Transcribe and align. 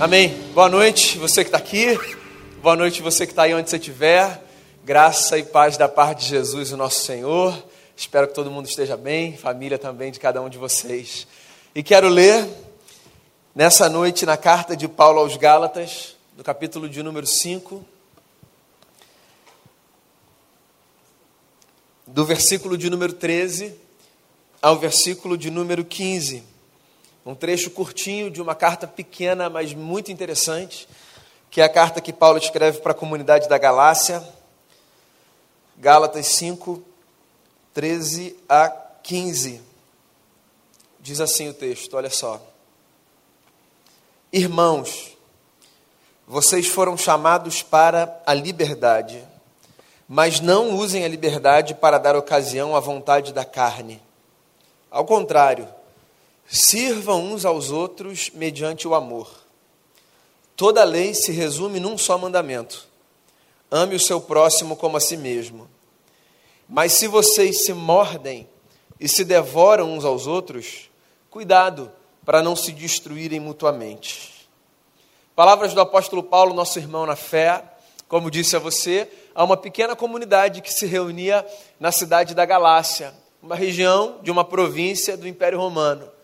Amém. 0.00 0.34
Boa 0.54 0.70
noite, 0.70 1.18
você 1.18 1.44
que 1.44 1.48
está 1.48 1.58
aqui. 1.58 1.88
Boa 2.62 2.74
noite, 2.74 3.02
você 3.02 3.26
que 3.26 3.32
está 3.32 3.42
aí 3.42 3.52
onde 3.52 3.68
você 3.68 3.76
estiver. 3.76 4.42
Graça 4.82 5.36
e 5.36 5.42
paz 5.42 5.76
da 5.76 5.90
parte 5.90 6.20
de 6.20 6.28
Jesus, 6.28 6.72
o 6.72 6.76
nosso 6.78 7.04
Senhor. 7.04 7.62
Espero 7.94 8.26
que 8.26 8.32
todo 8.32 8.50
mundo 8.50 8.64
esteja 8.64 8.96
bem, 8.96 9.36
família 9.36 9.78
também 9.78 10.10
de 10.10 10.18
cada 10.18 10.40
um 10.40 10.48
de 10.48 10.56
vocês. 10.56 11.26
E 11.74 11.82
quero 11.82 12.08
ler 12.08 12.48
nessa 13.54 13.90
noite 13.90 14.24
na 14.24 14.38
carta 14.38 14.74
de 14.74 14.88
Paulo 14.88 15.20
aos 15.20 15.36
Gálatas, 15.36 16.16
no 16.34 16.42
capítulo 16.42 16.88
de 16.88 17.02
número 17.02 17.26
5, 17.26 17.84
do 22.06 22.24
versículo 22.24 22.78
de 22.78 22.88
número 22.88 23.12
13 23.12 23.74
ao 24.62 24.78
versículo 24.78 25.36
de 25.36 25.50
número 25.50 25.84
15. 25.84 26.42
Um 27.24 27.34
trecho 27.34 27.70
curtinho 27.70 28.30
de 28.30 28.40
uma 28.40 28.54
carta 28.54 28.86
pequena, 28.86 29.50
mas 29.50 29.74
muito 29.74 30.10
interessante, 30.10 30.88
que 31.50 31.60
é 31.60 31.64
a 31.64 31.68
carta 31.68 32.00
que 32.00 32.12
Paulo 32.12 32.38
escreve 32.38 32.78
para 32.78 32.92
a 32.92 32.94
comunidade 32.94 33.48
da 33.48 33.58
Galácia, 33.58 34.22
Gálatas 35.76 36.26
5, 36.26 36.82
13 37.74 38.36
a 38.48 38.68
15. 39.02 39.60
Diz 41.00 41.20
assim 41.20 41.48
o 41.48 41.54
texto, 41.54 41.94
olha 41.94 42.10
só. 42.10 42.40
Irmãos, 44.32 45.16
vocês 46.26 46.68
foram 46.68 46.96
chamados 46.96 47.62
para 47.62 48.22
a 48.24 48.32
liberdade, 48.32 49.26
mas 50.08 50.38
não 50.40 50.76
usem 50.76 51.04
a 51.04 51.08
liberdade 51.08 51.74
para 51.74 51.98
dar 51.98 52.14
ocasião 52.14 52.76
à 52.76 52.80
vontade 52.80 53.32
da 53.32 53.44
carne. 53.44 54.00
Ao 54.90 55.04
contrário, 55.04 55.68
Sirvam 56.52 57.26
uns 57.26 57.44
aos 57.44 57.70
outros 57.70 58.28
mediante 58.34 58.88
o 58.88 58.92
amor. 58.96 59.30
Toda 60.56 60.82
lei 60.82 61.14
se 61.14 61.30
resume 61.30 61.78
num 61.78 61.96
só 61.96 62.18
mandamento: 62.18 62.88
ame 63.70 63.94
o 63.94 64.00
seu 64.00 64.20
próximo 64.20 64.74
como 64.74 64.96
a 64.96 65.00
si 65.00 65.16
mesmo. 65.16 65.70
Mas 66.68 66.94
se 66.94 67.06
vocês 67.06 67.64
se 67.64 67.72
mordem 67.72 68.48
e 68.98 69.08
se 69.08 69.24
devoram 69.24 69.92
uns 69.92 70.04
aos 70.04 70.26
outros, 70.26 70.90
cuidado 71.30 71.92
para 72.24 72.42
não 72.42 72.56
se 72.56 72.72
destruírem 72.72 73.38
mutuamente. 73.38 74.48
Palavras 75.36 75.72
do 75.72 75.80
apóstolo 75.80 76.22
Paulo, 76.24 76.52
nosso 76.52 76.80
irmão 76.80 77.06
na 77.06 77.14
fé, 77.14 77.62
como 78.08 78.28
disse 78.28 78.56
a 78.56 78.58
você, 78.58 79.08
a 79.36 79.44
uma 79.44 79.56
pequena 79.56 79.94
comunidade 79.94 80.62
que 80.62 80.72
se 80.72 80.84
reunia 80.84 81.46
na 81.78 81.92
cidade 81.92 82.34
da 82.34 82.44
Galácia, 82.44 83.14
uma 83.40 83.54
região 83.54 84.18
de 84.20 84.32
uma 84.32 84.44
província 84.44 85.16
do 85.16 85.28
Império 85.28 85.56
Romano. 85.56 86.18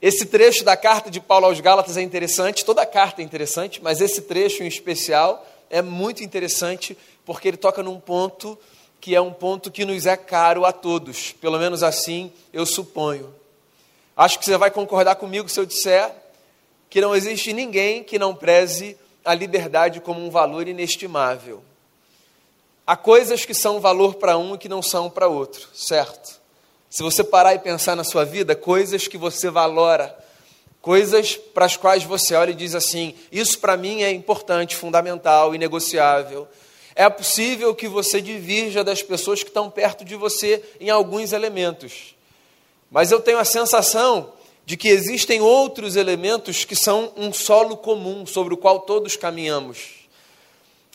Esse 0.00 0.26
trecho 0.26 0.62
da 0.62 0.76
carta 0.76 1.10
de 1.10 1.20
Paulo 1.20 1.46
aos 1.46 1.60
Gálatas 1.60 1.96
é 1.96 2.02
interessante, 2.02 2.64
toda 2.64 2.82
a 2.82 2.86
carta 2.86 3.22
é 3.22 3.24
interessante, 3.24 3.82
mas 3.82 4.00
esse 4.00 4.22
trecho 4.22 4.62
em 4.62 4.66
especial 4.66 5.46
é 5.70 5.80
muito 5.80 6.22
interessante 6.22 6.96
porque 7.24 7.48
ele 7.48 7.56
toca 7.56 7.82
num 7.82 7.98
ponto 7.98 8.58
que 9.00 9.14
é 9.14 9.20
um 9.20 9.32
ponto 9.32 9.70
que 9.70 9.84
nos 9.84 10.04
é 10.04 10.16
caro 10.16 10.64
a 10.64 10.72
todos, 10.72 11.32
pelo 11.32 11.58
menos 11.58 11.82
assim 11.82 12.30
eu 12.52 12.66
suponho. 12.66 13.34
Acho 14.16 14.38
que 14.38 14.44
você 14.44 14.56
vai 14.56 14.70
concordar 14.70 15.16
comigo 15.16 15.48
se 15.48 15.58
eu 15.58 15.66
disser 15.66 16.10
que 16.90 17.00
não 17.00 17.14
existe 17.14 17.52
ninguém 17.52 18.02
que 18.02 18.18
não 18.18 18.34
preze 18.34 18.96
a 19.24 19.34
liberdade 19.34 20.00
como 20.00 20.24
um 20.24 20.30
valor 20.30 20.68
inestimável. 20.68 21.62
Há 22.86 22.96
coisas 22.96 23.44
que 23.44 23.52
são 23.52 23.80
valor 23.80 24.14
para 24.14 24.38
um 24.38 24.54
e 24.54 24.58
que 24.58 24.68
não 24.68 24.80
são 24.80 25.10
para 25.10 25.26
outro, 25.26 25.68
certo? 25.74 26.40
Se 26.88 27.02
você 27.02 27.24
parar 27.24 27.54
e 27.54 27.58
pensar 27.58 27.96
na 27.96 28.04
sua 28.04 28.24
vida, 28.24 28.54
coisas 28.54 29.08
que 29.08 29.18
você 29.18 29.50
valora, 29.50 30.16
coisas 30.80 31.36
para 31.36 31.66
as 31.66 31.76
quais 31.76 32.04
você 32.04 32.34
olha 32.34 32.52
e 32.52 32.54
diz 32.54 32.74
assim: 32.74 33.14
isso 33.30 33.58
para 33.58 33.76
mim 33.76 34.02
é 34.02 34.12
importante, 34.12 34.76
fundamental, 34.76 35.54
inegociável. 35.54 36.46
É 36.94 37.08
possível 37.10 37.74
que 37.74 37.88
você 37.88 38.22
divirja 38.22 38.82
das 38.82 39.02
pessoas 39.02 39.42
que 39.42 39.50
estão 39.50 39.70
perto 39.70 40.04
de 40.04 40.14
você 40.14 40.62
em 40.80 40.88
alguns 40.88 41.32
elementos. 41.32 42.14
Mas 42.90 43.10
eu 43.10 43.20
tenho 43.20 43.38
a 43.38 43.44
sensação 43.44 44.32
de 44.64 44.76
que 44.76 44.88
existem 44.88 45.40
outros 45.40 45.94
elementos 45.94 46.64
que 46.64 46.74
são 46.74 47.12
um 47.16 47.32
solo 47.32 47.76
comum 47.76 48.24
sobre 48.24 48.54
o 48.54 48.56
qual 48.56 48.80
todos 48.80 49.14
caminhamos. 49.14 50.06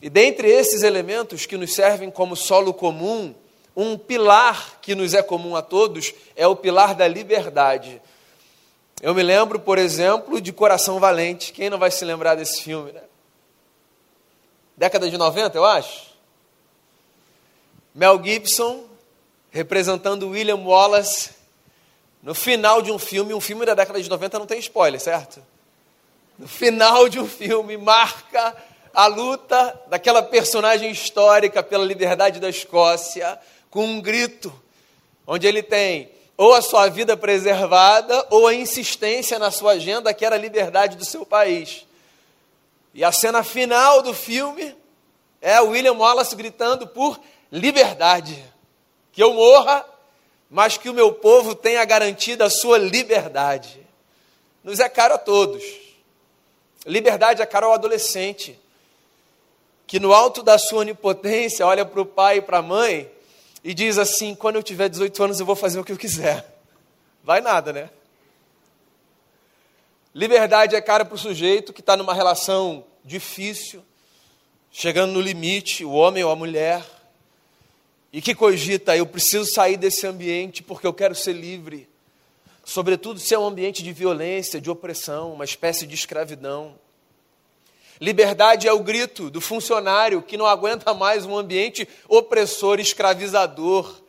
E 0.02 0.10
dentre 0.10 0.50
esses 0.50 0.82
elementos 0.82 1.46
que 1.46 1.56
nos 1.56 1.74
servem 1.74 2.10
como 2.10 2.36
solo 2.36 2.74
comum, 2.74 3.36
um 3.76 3.98
pilar 3.98 4.80
que 4.82 4.96
nos 4.96 5.14
é 5.14 5.22
comum 5.22 5.56
a 5.56 5.62
todos 5.62 6.14
é 6.36 6.46
o 6.46 6.56
pilar 6.56 6.94
da 6.96 7.08
liberdade. 7.08 8.02
Eu 9.02 9.16
me 9.16 9.24
lembro, 9.24 9.60
por 9.60 9.78
exemplo, 9.78 10.40
de 10.40 10.52
Coração 10.54 11.00
Valente. 11.00 11.54
Quem 11.54 11.70
não 11.70 11.80
vai 11.80 11.90
se 11.90 12.06
lembrar 12.06 12.36
desse 12.36 12.62
filme, 12.62 12.92
né? 12.92 13.02
Década 14.78 15.10
de 15.10 15.18
90, 15.18 15.58
eu 15.58 15.66
acho. 15.66 16.12
Mel 17.94 18.22
Gibson 18.24 18.86
representando 19.50 20.30
William 20.30 20.58
Wallace 20.58 21.32
no 22.24 22.36
final 22.36 22.82
de 22.82 22.92
um 22.92 23.00
filme, 23.00 23.34
um 23.34 23.42
filme 23.42 23.66
da 23.66 23.74
década 23.74 24.02
de 24.02 24.10
90 24.10 24.40
não 24.40 24.46
tem 24.46 24.60
spoiler, 24.60 25.00
certo? 25.00 25.44
No 26.38 26.48
final 26.48 27.10
de 27.10 27.20
um 27.20 27.28
filme 27.28 27.78
marca 27.78 28.56
a 28.94 29.08
luta 29.08 29.80
daquela 29.88 30.22
personagem 30.22 30.92
histórica 30.92 31.64
pela 31.64 31.84
liberdade 31.84 32.40
da 32.40 32.50
Escócia, 32.50 33.40
com 33.72 33.86
um 33.86 34.02
grito, 34.02 34.54
onde 35.26 35.48
ele 35.48 35.64
tem 35.64 36.12
ou 36.38 36.54
a 36.54 36.62
sua 36.62 36.88
vida 36.90 37.16
preservada 37.16 38.28
ou 38.32 38.48
a 38.48 38.54
insistência 38.54 39.38
na 39.38 39.52
sua 39.52 39.74
agenda 39.74 40.14
que 40.14 40.26
era 40.26 40.36
a 40.36 40.40
liberdade 40.40 40.98
do 40.98 41.06
seu 41.06 41.26
país. 41.26 41.86
E 42.94 43.04
a 43.04 43.12
cena 43.12 43.44
final 43.44 44.02
do 44.02 44.14
filme 44.14 44.76
é 45.40 45.60
William 45.62 45.94
Wallace 45.94 46.36
gritando 46.36 46.88
por 46.88 47.20
liberdade. 47.52 48.44
Que 49.14 49.22
eu 49.22 49.34
morra, 49.34 49.86
mas 50.50 50.78
que 50.78 50.90
o 50.90 50.94
meu 50.94 51.14
povo 51.14 51.54
tenha 51.54 51.86
garantida 51.86 52.46
a 52.46 52.50
sua 52.50 52.78
liberdade. 52.78 53.80
Nos 54.64 54.80
é 54.80 54.90
caro 54.90 55.14
a 55.14 55.18
todos. 55.18 55.64
Liberdade 56.86 57.42
é 57.42 57.46
caro 57.46 57.68
ao 57.68 57.74
adolescente, 57.74 58.60
que 59.86 60.00
no 60.00 60.12
alto 60.12 60.42
da 60.42 60.58
sua 60.58 60.80
onipotência 60.80 61.68
olha 61.68 61.86
para 61.86 62.02
o 62.02 62.06
pai 62.06 62.38
e 62.38 62.42
para 62.42 62.58
a 62.58 62.64
mãe 62.64 63.10
e 63.64 63.74
diz 63.74 63.98
assim: 63.98 64.36
quando 64.36 64.56
eu 64.56 64.64
tiver 64.64 64.90
18 64.90 65.24
anos 65.24 65.40
eu 65.40 65.46
vou 65.46 65.56
fazer 65.56 65.80
o 65.80 65.84
que 65.84 65.92
eu 65.92 65.98
quiser. 65.98 66.46
Vai 67.24 67.42
nada, 67.42 67.72
né? 67.72 67.90
Liberdade 70.14 70.76
é 70.76 70.82
cara 70.82 71.06
para 71.06 71.16
o 71.16 71.18
sujeito 71.18 71.72
que 71.72 71.80
está 71.80 71.96
numa 71.96 72.14
relação 72.14 72.84
difícil, 73.04 73.84
chegando 74.72 75.14
no 75.14 75.22
limite, 75.22 75.86
o 75.86 75.92
homem 75.92 76.24
ou 76.24 76.32
a 76.32 76.36
mulher, 76.36 76.84
e 78.12 78.22
que 78.22 78.36
cogita: 78.36 78.96
eu 78.96 79.06
preciso 79.06 79.46
sair 79.46 79.78
desse 79.78 80.06
ambiente 80.06 80.62
porque 80.64 80.86
eu 80.86 80.94
quero 80.94 81.16
ser 81.16 81.34
livre. 81.34 81.88
Sobretudo 82.64 83.20
se 83.20 83.34
é 83.34 83.40
um 83.40 83.46
ambiente 83.46 83.82
de 83.84 83.92
violência, 83.92 84.62
de 84.62 84.70
opressão, 84.70 85.34
uma 85.34 85.46
espécie 85.46 85.88
de 85.88 85.96
escravidão. 85.96 86.76
Liberdade 88.02 88.68
é 88.68 88.74
o 88.74 88.80
grito 88.80 89.30
do 89.30 89.40
funcionário 89.40 90.24
que 90.24 90.36
não 90.36 90.48
aguenta 90.48 90.92
mais 90.92 91.24
um 91.24 91.38
ambiente 91.38 91.88
opressor, 92.10 92.80
escravizador, 92.80 94.02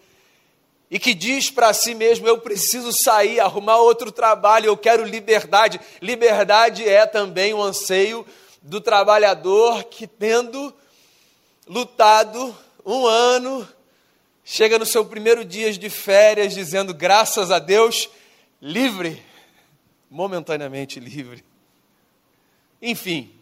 e 0.91 0.99
que 0.99 1.13
diz 1.13 1.51
para 1.51 1.75
si 1.75 1.95
mesmo: 1.95 2.27
eu 2.27 2.39
preciso 2.39 2.91
sair, 2.91 3.39
arrumar 3.39 3.77
outro 3.77 4.11
trabalho, 4.11 4.65
eu 4.65 4.79
quero 4.79 5.05
liberdade. 5.05 5.79
Liberdade 6.01 6.89
é 6.89 7.05
também 7.05 7.53
o 7.53 7.63
anseio 7.63 8.27
do 8.63 8.81
trabalhador 8.81 9.85
que, 9.85 10.07
tendo 10.07 10.73
lutado 11.69 12.57
um 12.87 13.05
ano, 13.05 13.69
chega 14.43 14.79
no 14.79 14.87
seu 14.87 15.05
primeiro 15.05 15.45
dia 15.45 15.71
de 15.71 15.91
férias 15.91 16.55
dizendo: 16.55 16.95
graças 16.95 17.51
a 17.51 17.59
Deus, 17.59 18.09
livre, 18.59 19.23
momentaneamente 20.11 20.99
livre. 20.99 21.45
Enfim, 22.81 23.42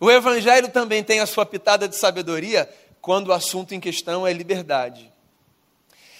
o 0.00 0.10
Evangelho 0.10 0.70
também 0.70 1.04
tem 1.04 1.20
a 1.20 1.26
sua 1.26 1.44
pitada 1.44 1.86
de 1.86 1.94
sabedoria 1.94 2.68
quando 3.02 3.28
o 3.28 3.32
assunto 3.32 3.74
em 3.74 3.80
questão 3.80 4.26
é 4.26 4.32
liberdade. 4.32 5.12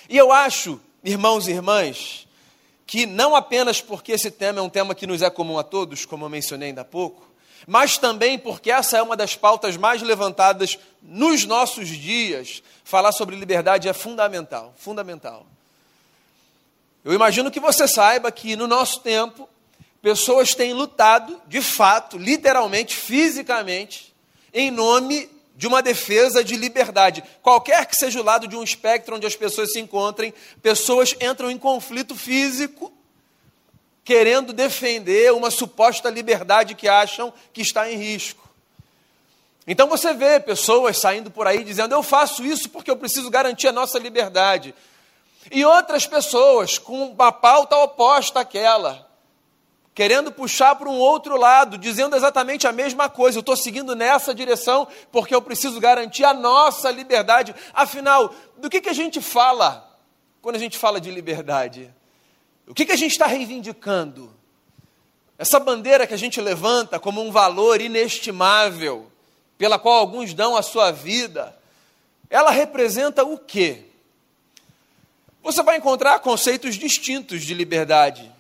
E 0.09 0.17
eu 0.17 0.31
acho, 0.31 0.79
irmãos 1.03 1.49
e 1.49 1.53
irmãs, 1.53 2.29
que 2.87 3.06
não 3.06 3.35
apenas 3.35 3.81
porque 3.81 4.12
esse 4.12 4.31
tema 4.31 4.59
é 4.59 4.62
um 4.62 4.69
tema 4.69 4.94
que 4.94 5.06
nos 5.06 5.23
é 5.23 5.31
comum 5.31 5.59
a 5.59 5.62
todos, 5.62 6.05
como 6.05 6.25
eu 6.25 6.29
mencionei 6.29 6.69
ainda 6.69 6.82
há 6.82 6.85
pouco, 6.85 7.27
mas 7.67 7.97
também 7.97 8.38
porque 8.38 8.71
essa 8.71 8.99
é 8.99 9.03
uma 9.03 9.17
das 9.17 9.37
pautas 9.37 9.77
mais 9.77 10.03
levantadas 10.03 10.79
nos 11.00 11.44
nossos 11.44 11.88
dias. 11.88 12.62
Falar 12.85 13.12
sobre 13.12 13.37
liberdade 13.37 13.88
é 13.88 13.93
fundamental, 13.93 14.75
fundamental. 14.76 15.47
Eu 17.05 17.15
imagino 17.15 17.50
que 17.50 17.61
você 17.61 17.87
saiba 17.87 18.31
que 18.31 18.56
no 18.56 18.67
nosso 18.67 19.00
tempo 19.00 19.49
pessoas 20.02 20.55
têm 20.55 20.73
lutado, 20.73 21.41
de 21.47 21.61
fato, 21.61 22.17
literalmente, 22.17 22.97
fisicamente, 22.97 24.14
em 24.52 24.70
nome 24.70 25.29
de 25.56 25.67
uma 25.67 25.82
defesa 25.82 26.43
de 26.43 26.56
liberdade. 26.56 27.23
Qualquer 27.43 27.87
que 27.87 27.94
seja 27.94 28.20
o 28.20 28.25
lado 28.25 28.49
de 28.49 28.56
um 28.56 28.62
espectro 28.62 29.17
onde 29.17 29.26
as 29.26 29.37
pessoas 29.37 29.73
se 29.73 29.81
encontrem, 29.81 30.32
pessoas 30.62 31.14
entram 31.20 31.50
em 31.50 31.58
conflito 31.58 32.14
físico 32.14 32.93
querendo 34.05 34.52
defender 34.52 35.32
uma 35.32 35.50
suposta 35.50 36.08
liberdade 36.08 36.75
que 36.75 36.88
acham 36.88 37.32
que 37.52 37.61
está 37.61 37.91
em 37.91 37.97
risco. 37.97 38.49
Então 39.67 39.87
você 39.87 40.14
vê 40.14 40.41
pessoas 40.41 40.99
saindo 40.99 41.31
por 41.31 41.47
aí 41.47 41.62
dizendo: 41.62 41.94
Eu 41.94 42.02
faço 42.02 42.44
isso 42.44 42.70
porque 42.70 42.91
eu 42.91 42.97
preciso 42.97 43.31
garantir 43.31 43.69
a 43.69 43.73
nossa 43.73 43.99
liberdade. 43.99 44.75
E 45.50 45.64
outras 45.64 46.06
pessoas 46.06 46.79
com 46.79 47.11
uma 47.11 47.31
pauta 47.31 47.76
oposta 47.76 48.41
àquela, 48.41 49.10
querendo 49.95 50.31
puxar 50.31 50.77
para 50.77 50.89
um 50.89 50.99
outro 50.99 51.37
lado, 51.37 51.77
dizendo 51.77 52.17
exatamente 52.17 52.67
a 52.67 52.73
mesma 52.73 53.09
coisa. 53.09 53.39
Eu 53.39 53.41
estou 53.41 53.57
seguindo 53.57 53.95
nessa 53.95 54.35
direção 54.35 54.87
porque 55.11 55.35
eu 55.35 55.43
preciso 55.43 55.81
garantir 55.81 56.25
a 56.25 56.33
nossa 56.33 56.91
liberdade. 56.91 57.55
Afinal, 57.73 58.33
do 58.57 58.71
que, 58.71 58.81
que 58.81 58.89
a 58.89 58.95
gente 58.95 59.21
fala 59.21 59.89
quando 60.41 60.57
a 60.57 60.61
gente 60.61 60.79
fala 60.79 61.01
de 61.01 61.11
liberdade? 61.11 61.93
O 62.67 62.75
que, 62.75 62.87
que 62.87 62.93
a 62.93 62.97
gente 62.97 63.13
está 63.13 63.27
reivindicando? 63.27 64.33
Essa 65.37 65.59
bandeira 65.59 66.07
que 66.07 66.15
a 66.15 66.19
gente 66.19 66.41
levanta 66.41 67.01
como 67.01 67.21
um 67.23 67.33
valor 67.33 67.81
inestimável 67.81 69.11
pela 69.59 69.79
qual 69.79 69.97
alguns 69.99 70.33
dão 70.33 70.57
a 70.57 70.63
sua 70.63 70.91
vida, 70.91 71.55
ela 72.31 72.51
representa 72.51 73.25
o 73.25 73.37
quê? 73.37 73.85
Você 75.43 75.63
vai 75.63 75.79
encontrar 75.79 76.19
conceitos 76.21 76.77
distintos 76.77 77.43
de 77.43 77.55
liberdade 77.55 78.31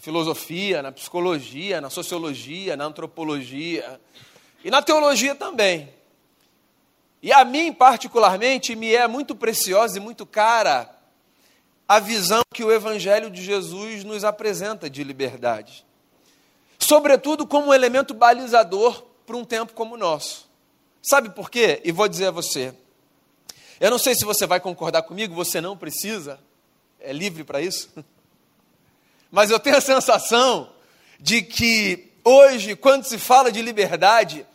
na 0.00 0.02
filosofia, 0.02 0.82
na 0.82 0.90
psicologia, 0.90 1.78
na 1.78 1.90
sociologia, 1.90 2.74
na 2.74 2.84
antropologia 2.84 4.00
e 4.64 4.70
na 4.70 4.80
teologia 4.80 5.34
também. 5.34 5.92
E 7.22 7.30
a 7.30 7.44
mim, 7.44 7.70
particularmente, 7.70 8.74
me 8.74 8.94
é 8.94 9.06
muito 9.06 9.36
preciosa 9.36 9.98
e 9.98 10.00
muito 10.00 10.24
cara 10.24 10.90
a 11.86 12.00
visão 12.00 12.40
que 12.54 12.64
o 12.64 12.72
Evangelho 12.72 13.30
de 13.30 13.44
Jesus 13.44 14.02
nos 14.02 14.24
apresenta 14.24 14.88
de 14.88 15.04
liberdade. 15.04 15.84
Sobretudo 16.78 17.46
como 17.46 17.66
um 17.66 17.74
elemento 17.74 18.14
balizador 18.14 19.04
para 19.26 19.36
um 19.36 19.44
tempo 19.44 19.74
como 19.74 19.96
o 19.96 19.98
nosso. 19.98 20.48
Sabe 21.02 21.28
por 21.28 21.50
quê? 21.50 21.82
E 21.84 21.92
vou 21.92 22.08
dizer 22.08 22.28
a 22.28 22.30
você. 22.30 22.72
Eu 23.78 23.90
não 23.90 23.98
sei 23.98 24.14
se 24.14 24.24
você 24.24 24.46
vai 24.46 24.60
concordar 24.60 25.02
comigo, 25.02 25.34
você 25.34 25.60
não 25.60 25.76
precisa, 25.76 26.40
é 26.98 27.12
livre 27.12 27.44
para 27.44 27.60
isso. 27.60 27.90
Mas 29.30 29.50
eu 29.50 29.60
tenho 29.60 29.76
a 29.76 29.80
sensação 29.80 30.72
de 31.18 31.42
que 31.42 32.12
hoje, 32.24 32.74
quando 32.74 33.04
se 33.04 33.18
fala 33.18 33.52
de 33.52 33.62
liberdade, 33.62 34.46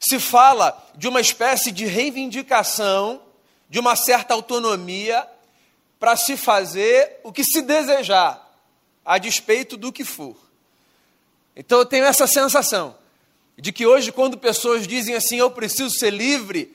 se 0.00 0.18
fala 0.18 0.76
de 0.94 1.08
uma 1.08 1.20
espécie 1.20 1.70
de 1.70 1.86
reivindicação, 1.86 3.22
de 3.68 3.78
uma 3.78 3.96
certa 3.96 4.34
autonomia 4.34 5.26
para 5.98 6.16
se 6.16 6.36
fazer 6.36 7.20
o 7.22 7.32
que 7.32 7.42
se 7.42 7.62
desejar, 7.62 8.40
a 9.04 9.18
despeito 9.18 9.76
do 9.76 9.92
que 9.92 10.04
for. 10.04 10.36
Então 11.56 11.78
eu 11.78 11.86
tenho 11.86 12.04
essa 12.04 12.26
sensação 12.26 12.96
de 13.56 13.72
que 13.72 13.86
hoje, 13.86 14.10
quando 14.10 14.36
pessoas 14.36 14.86
dizem 14.86 15.14
assim, 15.14 15.36
eu 15.36 15.50
preciso 15.50 15.90
ser 15.90 16.10
livre, 16.10 16.74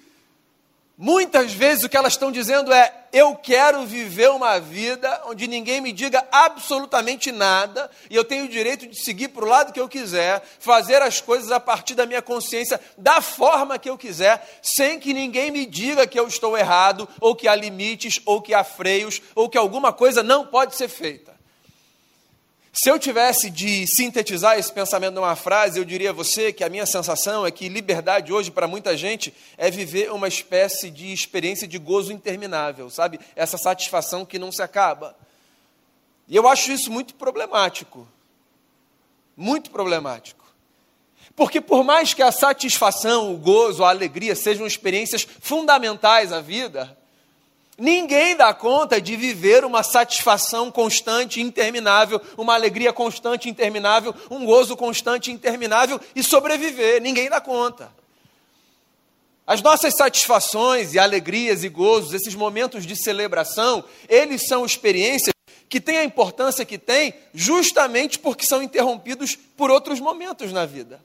muitas 1.01 1.53
vezes 1.53 1.85
o 1.85 1.87
que 1.87 1.95
elas 1.95 2.11
estão 2.11 2.29
dizendo 2.29 2.73
é, 2.73 2.93
eu 3.13 3.33
quero 3.33 3.85
viver 3.85 4.29
uma 4.31 4.59
vida 4.59 5.21
onde 5.27 5.47
ninguém 5.47 5.79
me 5.79 5.93
diga 5.93 6.27
absolutamente 6.29 7.31
nada 7.31 7.89
e 8.09 8.15
eu 8.17 8.25
tenho 8.25 8.43
o 8.43 8.49
direito 8.49 8.85
de 8.85 9.01
seguir 9.01 9.29
para 9.29 9.45
o 9.45 9.47
lado 9.47 9.71
que 9.71 9.79
eu 9.79 9.87
quiser, 9.87 10.43
fazer 10.59 11.01
as 11.01 11.21
coisas 11.21 11.53
a 11.53 11.59
partir 11.59 11.95
da 11.95 12.05
minha 12.05 12.21
consciência, 12.21 12.81
da 12.97 13.21
forma 13.21 13.79
que 13.79 13.89
eu 13.89 13.97
quiser, 13.97 14.59
sem 14.61 14.99
que 14.99 15.13
ninguém 15.13 15.51
me 15.51 15.65
diga 15.65 16.05
que 16.05 16.19
eu 16.19 16.27
estou 16.27 16.57
errado, 16.57 17.07
ou 17.21 17.33
que 17.33 17.47
há 17.47 17.55
limites, 17.55 18.19
ou 18.25 18.41
que 18.41 18.53
há 18.53 18.65
freios, 18.65 19.21
ou 19.33 19.47
que 19.47 19.57
alguma 19.57 19.93
coisa 19.93 20.21
não 20.21 20.45
pode 20.45 20.75
ser 20.75 20.89
feita. 20.89 21.38
Se 22.71 22.89
eu 22.89 23.00
tivesse 23.00 23.50
de 23.50 23.88
sintetizar 23.88 24.57
esse 24.57 24.71
pensamento 24.71 25.16
numa 25.16 25.36
frase, 25.36 25.80
eu 25.80 25.86
diria 25.86 26.12
a 26.12 26.13
você 26.13 26.54
que 26.54 26.63
a 26.63 26.69
minha 26.69 26.86
sensação 26.86 27.45
é 27.45 27.51
que 27.51 27.68
liberdade 27.68 28.31
hoje 28.31 28.51
para 28.51 28.68
muita 28.68 28.95
gente 28.95 29.33
é 29.57 29.71
viver 29.71 30.12
uma 30.12 30.27
espécie 30.27 30.92
de 30.92 31.12
experiência 31.12 31.68
de 31.68 31.80
gozo 31.80 32.13
interminável, 32.13 32.89
sabe? 32.89 33.19
Essa 33.36 33.57
satisfação 33.57 34.25
que 34.25 34.38
não 34.38 34.51
se 34.51 34.62
acaba. 34.62 35.16
E 36.27 36.36
eu 36.36 36.48
acho 36.48 36.71
isso 36.71 36.92
muito 36.92 37.16
problemático. 37.16 38.07
Muito 39.36 39.71
problemático. 39.71 40.45
Porque 41.36 41.60
por 41.60 41.83
mais 41.83 42.13
que 42.13 42.21
a 42.21 42.31
satisfação, 42.31 43.33
o 43.33 43.38
gozo, 43.38 43.83
a 43.83 43.89
alegria 43.89 44.36
sejam 44.36 44.68
experiências 44.68 45.25
fundamentais 45.39 46.31
à 46.31 46.39
vida, 46.39 46.98
Ninguém 47.79 48.35
dá 48.35 48.53
conta 48.53 48.99
de 48.99 49.15
viver 49.15 49.63
uma 49.63 49.83
satisfação 49.83 50.69
constante 50.69 51.39
interminável, 51.39 52.21
uma 52.37 52.53
alegria 52.53 52.91
constante 52.91 53.47
interminável, 53.47 54.13
um 54.29 54.45
gozo 54.45 54.75
constante 54.75 55.31
interminável 55.31 55.99
e 56.13 56.21
sobreviver. 56.21 57.01
Ninguém 57.01 57.29
dá 57.29 57.39
conta. 57.39 57.89
As 59.47 59.61
nossas 59.61 59.95
satisfações 59.95 60.93
e 60.93 60.99
alegrias 60.99 61.63
e 61.63 61.69
gozos, 61.69 62.13
esses 62.13 62.35
momentos 62.35 62.85
de 62.85 62.95
celebração, 62.95 63.83
eles 64.07 64.45
são 64.45 64.65
experiências 64.65 65.33
que 65.67 65.79
têm 65.79 65.99
a 65.99 66.03
importância 66.03 66.65
que 66.65 66.77
têm 66.77 67.13
justamente 67.33 68.19
porque 68.19 68.45
são 68.45 68.61
interrompidos 68.61 69.35
por 69.55 69.71
outros 69.71 69.99
momentos 69.99 70.51
na 70.51 70.65
vida. 70.65 71.01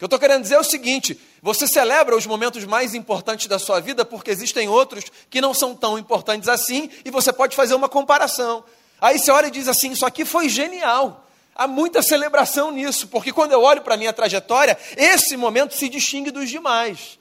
Que 0.00 0.04
eu 0.04 0.06
estou 0.06 0.18
querendo 0.18 0.40
dizer 0.40 0.54
é 0.54 0.58
o 0.58 0.64
seguinte: 0.64 1.20
você 1.42 1.68
celebra 1.68 2.16
os 2.16 2.24
momentos 2.24 2.64
mais 2.64 2.94
importantes 2.94 3.46
da 3.48 3.58
sua 3.58 3.80
vida 3.80 4.02
porque 4.02 4.30
existem 4.30 4.66
outros 4.66 5.04
que 5.28 5.42
não 5.42 5.52
são 5.52 5.74
tão 5.76 5.98
importantes 5.98 6.48
assim 6.48 6.88
e 7.04 7.10
você 7.10 7.30
pode 7.30 7.54
fazer 7.54 7.74
uma 7.74 7.86
comparação. 7.86 8.64
Aí 8.98 9.18
você 9.18 9.30
olha 9.30 9.48
e 9.48 9.50
diz 9.50 9.68
assim: 9.68 9.92
Isso 9.92 10.06
aqui 10.06 10.24
foi 10.24 10.48
genial. 10.48 11.28
Há 11.54 11.66
muita 11.66 12.00
celebração 12.00 12.70
nisso, 12.70 13.08
porque 13.08 13.30
quando 13.30 13.52
eu 13.52 13.60
olho 13.60 13.82
para 13.82 13.92
a 13.92 13.98
minha 13.98 14.12
trajetória, 14.14 14.78
esse 14.96 15.36
momento 15.36 15.74
se 15.74 15.86
distingue 15.86 16.30
dos 16.30 16.48
demais. 16.48 17.18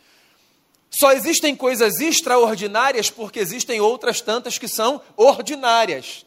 Só 0.90 1.12
existem 1.12 1.58
coisas 1.58 2.00
extraordinárias 2.00 3.10
porque 3.10 3.40
existem 3.40 3.82
outras 3.82 4.22
tantas 4.22 4.58
que 4.58 4.70
são 4.70 5.02
ordinárias. 5.18 6.26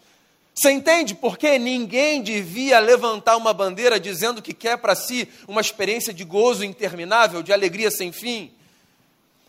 Você 0.54 0.70
entende 0.70 1.14
por 1.14 1.38
que 1.38 1.58
ninguém 1.58 2.22
devia 2.22 2.78
levantar 2.78 3.36
uma 3.36 3.54
bandeira 3.54 3.98
dizendo 3.98 4.42
que 4.42 4.52
quer 4.52 4.76
para 4.76 4.94
si 4.94 5.28
uma 5.48 5.60
experiência 5.60 6.12
de 6.12 6.24
gozo 6.24 6.64
interminável, 6.64 7.42
de 7.42 7.52
alegria 7.52 7.90
sem 7.90 8.12
fim? 8.12 8.52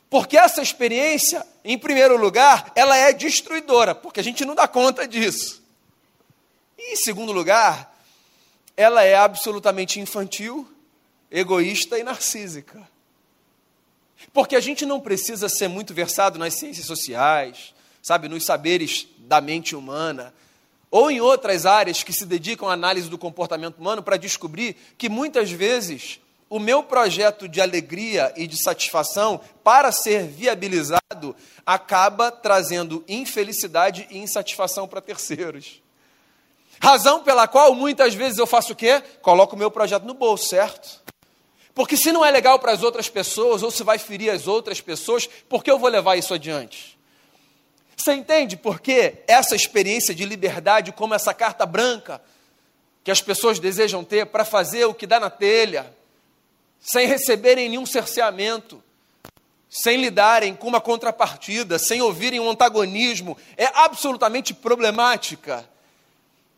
Porque 0.09 0.37
essa 0.37 0.61
experiência, 0.61 1.45
em 1.63 1.77
primeiro 1.77 2.15
lugar, 2.17 2.71
ela 2.75 2.95
é 2.95 3.11
destruidora, 3.11 3.93
porque 3.93 4.19
a 4.19 4.23
gente 4.23 4.45
não 4.45 4.55
dá 4.55 4.67
conta 4.67 5.07
disso. 5.07 5.61
E 6.77 6.93
em 6.93 6.95
segundo 6.95 7.31
lugar, 7.31 7.93
ela 8.77 9.03
é 9.03 9.15
absolutamente 9.15 9.99
infantil, 9.99 10.71
egoísta 11.29 11.97
e 11.97 12.03
narcísica. 12.03 12.87
Porque 14.31 14.55
a 14.55 14.59
gente 14.59 14.85
não 14.85 14.99
precisa 14.99 15.49
ser 15.49 15.67
muito 15.67 15.93
versado 15.93 16.39
nas 16.39 16.53
ciências 16.53 16.85
sociais, 16.85 17.73
sabe, 18.01 18.29
nos 18.29 18.45
saberes 18.45 19.07
da 19.17 19.41
mente 19.41 19.75
humana, 19.75 20.33
ou 20.93 21.09
em 21.09 21.19
outras 21.19 21.65
áreas 21.65 22.03
que 22.03 22.13
se 22.13 22.23
dedicam 22.23 22.69
à 22.69 22.73
análise 22.73 23.09
do 23.09 23.17
comportamento 23.17 23.79
humano 23.79 24.03
para 24.03 24.15
descobrir 24.15 24.75
que 24.95 25.09
muitas 25.09 25.49
vezes 25.49 26.19
o 26.47 26.59
meu 26.59 26.83
projeto 26.83 27.49
de 27.49 27.59
alegria 27.59 28.31
e 28.37 28.45
de 28.45 28.61
satisfação, 28.61 29.41
para 29.63 29.91
ser 29.91 30.27
viabilizado, 30.27 31.35
acaba 31.65 32.29
trazendo 32.31 33.03
infelicidade 33.07 34.07
e 34.11 34.19
insatisfação 34.19 34.87
para 34.87 35.01
terceiros. 35.01 35.81
Razão 36.79 37.23
pela 37.23 37.47
qual 37.47 37.73
muitas 37.73 38.13
vezes 38.13 38.37
eu 38.37 38.45
faço 38.45 38.73
o 38.73 38.75
quê? 38.75 39.01
Coloco 39.23 39.55
o 39.55 39.57
meu 39.57 39.71
projeto 39.71 40.03
no 40.03 40.13
bolso, 40.13 40.47
certo? 40.49 41.01
Porque 41.73 41.97
se 41.97 42.11
não 42.11 42.23
é 42.23 42.29
legal 42.29 42.59
para 42.59 42.71
as 42.71 42.83
outras 42.83 43.09
pessoas, 43.09 43.63
ou 43.63 43.71
se 43.71 43.81
vai 43.81 43.97
ferir 43.97 44.29
as 44.29 44.45
outras 44.45 44.79
pessoas, 44.79 45.25
por 45.49 45.63
que 45.63 45.71
eu 45.71 45.79
vou 45.79 45.89
levar 45.89 46.17
isso 46.17 46.35
adiante? 46.35 46.92
Você 48.03 48.15
entende 48.15 48.57
por 48.57 48.81
que 48.81 49.13
essa 49.25 49.55
experiência 49.55 50.13
de 50.13 50.25
liberdade, 50.25 50.91
como 50.91 51.13
essa 51.13 51.33
carta 51.33 51.65
branca 51.65 52.21
que 53.01 53.09
as 53.09 53.21
pessoas 53.21 53.59
desejam 53.59 54.03
ter 54.03 54.25
para 54.25 54.43
fazer 54.43 54.83
o 54.83 54.93
que 54.93 55.07
dá 55.07 55.21
na 55.21 55.29
telha, 55.29 55.89
sem 56.81 57.07
receberem 57.07 57.69
nenhum 57.69 57.85
cerceamento, 57.85 58.83
sem 59.69 60.01
lidarem 60.01 60.53
com 60.53 60.67
uma 60.67 60.81
contrapartida, 60.81 61.79
sem 61.79 62.01
ouvirem 62.01 62.41
um 62.41 62.49
antagonismo, 62.49 63.37
é 63.55 63.67
absolutamente 63.73 64.53
problemática. 64.53 65.65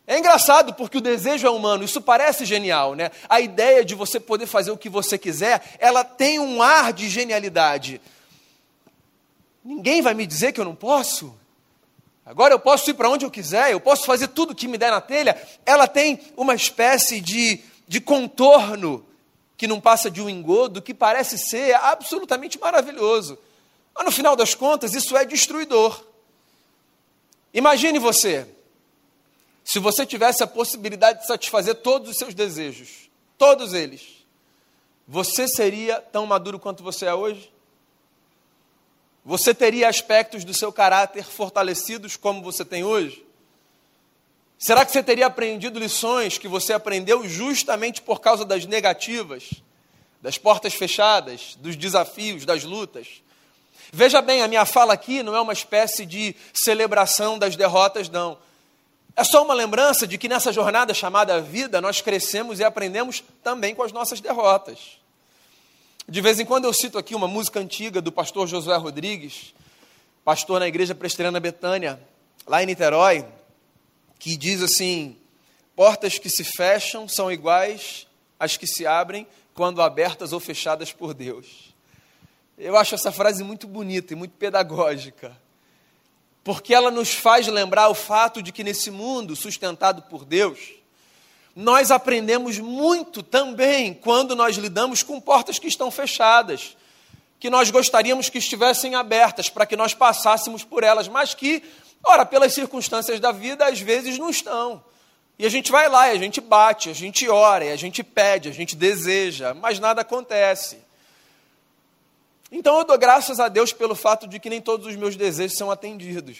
É 0.04 0.18
engraçado 0.18 0.74
porque 0.74 0.98
o 0.98 1.00
desejo 1.00 1.46
é 1.46 1.50
humano, 1.50 1.84
isso 1.84 2.00
parece 2.00 2.44
genial, 2.44 2.96
né? 2.96 3.12
A 3.28 3.40
ideia 3.40 3.84
de 3.84 3.94
você 3.94 4.18
poder 4.18 4.46
fazer 4.46 4.72
o 4.72 4.76
que 4.76 4.88
você 4.88 5.16
quiser, 5.16 5.62
ela 5.78 6.02
tem 6.02 6.40
um 6.40 6.60
ar 6.60 6.92
de 6.92 7.08
genialidade. 7.08 8.00
Ninguém 9.66 10.00
vai 10.00 10.14
me 10.14 10.24
dizer 10.24 10.52
que 10.52 10.60
eu 10.60 10.64
não 10.64 10.76
posso. 10.76 11.34
Agora 12.24 12.54
eu 12.54 12.58
posso 12.60 12.88
ir 12.88 12.94
para 12.94 13.10
onde 13.10 13.26
eu 13.26 13.30
quiser, 13.30 13.72
eu 13.72 13.80
posso 13.80 14.06
fazer 14.06 14.28
tudo 14.28 14.54
que 14.54 14.68
me 14.68 14.78
der 14.78 14.92
na 14.92 15.00
telha. 15.00 15.36
Ela 15.66 15.88
tem 15.88 16.20
uma 16.36 16.54
espécie 16.54 17.20
de, 17.20 17.60
de 17.88 18.00
contorno 18.00 19.04
que 19.56 19.66
não 19.66 19.80
passa 19.80 20.08
de 20.08 20.22
um 20.22 20.30
engodo, 20.30 20.80
que 20.80 20.94
parece 20.94 21.36
ser 21.36 21.74
absolutamente 21.74 22.60
maravilhoso. 22.60 23.36
Mas 23.92 24.04
no 24.04 24.12
final 24.12 24.36
das 24.36 24.54
contas, 24.54 24.94
isso 24.94 25.16
é 25.16 25.24
destruidor. 25.24 26.00
Imagine 27.52 27.98
você, 27.98 28.46
se 29.64 29.80
você 29.80 30.06
tivesse 30.06 30.44
a 30.44 30.46
possibilidade 30.46 31.22
de 31.22 31.26
satisfazer 31.26 31.74
todos 31.74 32.10
os 32.10 32.16
seus 32.16 32.34
desejos, 32.34 33.10
todos 33.36 33.74
eles, 33.74 34.24
você 35.08 35.48
seria 35.48 36.00
tão 36.00 36.24
maduro 36.24 36.56
quanto 36.56 36.84
você 36.84 37.06
é 37.06 37.14
hoje? 37.14 37.50
Você 39.26 39.52
teria 39.52 39.88
aspectos 39.88 40.44
do 40.44 40.54
seu 40.54 40.72
caráter 40.72 41.24
fortalecidos 41.24 42.16
como 42.16 42.40
você 42.40 42.64
tem 42.64 42.84
hoje? 42.84 43.26
Será 44.56 44.86
que 44.86 44.92
você 44.92 45.02
teria 45.02 45.26
aprendido 45.26 45.80
lições 45.80 46.38
que 46.38 46.46
você 46.46 46.72
aprendeu 46.72 47.28
justamente 47.28 48.00
por 48.00 48.20
causa 48.20 48.44
das 48.44 48.66
negativas, 48.66 49.50
das 50.22 50.38
portas 50.38 50.74
fechadas, 50.74 51.58
dos 51.60 51.74
desafios, 51.74 52.44
das 52.44 52.62
lutas? 52.62 53.20
Veja 53.92 54.22
bem, 54.22 54.42
a 54.42 54.48
minha 54.48 54.64
fala 54.64 54.92
aqui 54.92 55.24
não 55.24 55.34
é 55.34 55.40
uma 55.40 55.52
espécie 55.52 56.06
de 56.06 56.32
celebração 56.54 57.36
das 57.36 57.56
derrotas, 57.56 58.08
não. 58.08 58.38
É 59.16 59.24
só 59.24 59.42
uma 59.42 59.54
lembrança 59.54 60.06
de 60.06 60.16
que 60.18 60.28
nessa 60.28 60.52
jornada 60.52 60.94
chamada 60.94 61.40
vida 61.40 61.80
nós 61.80 62.00
crescemos 62.00 62.60
e 62.60 62.64
aprendemos 62.64 63.24
também 63.42 63.74
com 63.74 63.82
as 63.82 63.90
nossas 63.90 64.20
derrotas. 64.20 65.00
De 66.08 66.20
vez 66.20 66.38
em 66.38 66.44
quando 66.44 66.66
eu 66.66 66.72
cito 66.72 66.98
aqui 66.98 67.16
uma 67.16 67.26
música 67.26 67.58
antiga 67.58 68.00
do 68.00 68.12
pastor 68.12 68.46
Josué 68.46 68.76
Rodrigues, 68.76 69.52
pastor 70.24 70.60
na 70.60 70.68
igreja 70.68 70.94
presteriana 70.94 71.40
Betânia, 71.40 72.00
lá 72.46 72.62
em 72.62 72.66
Niterói, 72.66 73.26
que 74.16 74.36
diz 74.36 74.62
assim: 74.62 75.16
Portas 75.74 76.16
que 76.16 76.30
se 76.30 76.44
fecham 76.44 77.08
são 77.08 77.30
iguais 77.30 78.06
às 78.38 78.56
que 78.56 78.68
se 78.68 78.86
abrem 78.86 79.26
quando 79.52 79.82
abertas 79.82 80.32
ou 80.32 80.38
fechadas 80.38 80.92
por 80.92 81.12
Deus. 81.12 81.74
Eu 82.56 82.76
acho 82.76 82.94
essa 82.94 83.10
frase 83.10 83.42
muito 83.42 83.66
bonita 83.66 84.12
e 84.12 84.16
muito 84.16 84.36
pedagógica, 84.36 85.36
porque 86.44 86.72
ela 86.72 86.92
nos 86.92 87.14
faz 87.14 87.48
lembrar 87.48 87.88
o 87.88 87.94
fato 87.94 88.40
de 88.40 88.52
que 88.52 88.62
nesse 88.62 88.92
mundo 88.92 89.34
sustentado 89.34 90.02
por 90.02 90.24
Deus, 90.24 90.60
nós 91.56 91.90
aprendemos 91.90 92.58
muito 92.58 93.22
também 93.22 93.94
quando 93.94 94.36
nós 94.36 94.56
lidamos 94.56 95.02
com 95.02 95.18
portas 95.18 95.58
que 95.58 95.66
estão 95.66 95.90
fechadas, 95.90 96.76
que 97.40 97.48
nós 97.48 97.70
gostaríamos 97.70 98.28
que 98.28 98.36
estivessem 98.36 98.94
abertas 98.94 99.48
para 99.48 99.64
que 99.64 99.74
nós 99.74 99.94
passássemos 99.94 100.62
por 100.62 100.84
elas, 100.84 101.08
mas 101.08 101.32
que, 101.32 101.62
ora, 102.04 102.26
pelas 102.26 102.52
circunstâncias 102.52 103.18
da 103.20 103.32
vida, 103.32 103.64
às 103.64 103.80
vezes 103.80 104.18
não 104.18 104.28
estão. 104.28 104.84
E 105.38 105.46
a 105.46 105.48
gente 105.48 105.72
vai 105.72 105.88
lá, 105.88 106.02
a 106.02 106.18
gente 106.18 106.42
bate, 106.42 106.90
a 106.90 106.94
gente 106.94 107.26
ora, 107.26 107.64
e 107.64 107.72
a 107.72 107.76
gente 107.76 108.04
pede, 108.04 108.50
a 108.50 108.52
gente 108.52 108.76
deseja, 108.76 109.54
mas 109.54 109.78
nada 109.78 110.02
acontece. 110.02 110.76
Então 112.52 112.76
eu 112.78 112.84
dou 112.84 112.98
graças 112.98 113.40
a 113.40 113.48
Deus 113.48 113.72
pelo 113.72 113.94
fato 113.94 114.26
de 114.28 114.38
que 114.38 114.50
nem 114.50 114.60
todos 114.60 114.86
os 114.86 114.94
meus 114.94 115.16
desejos 115.16 115.56
são 115.56 115.70
atendidos. 115.70 116.36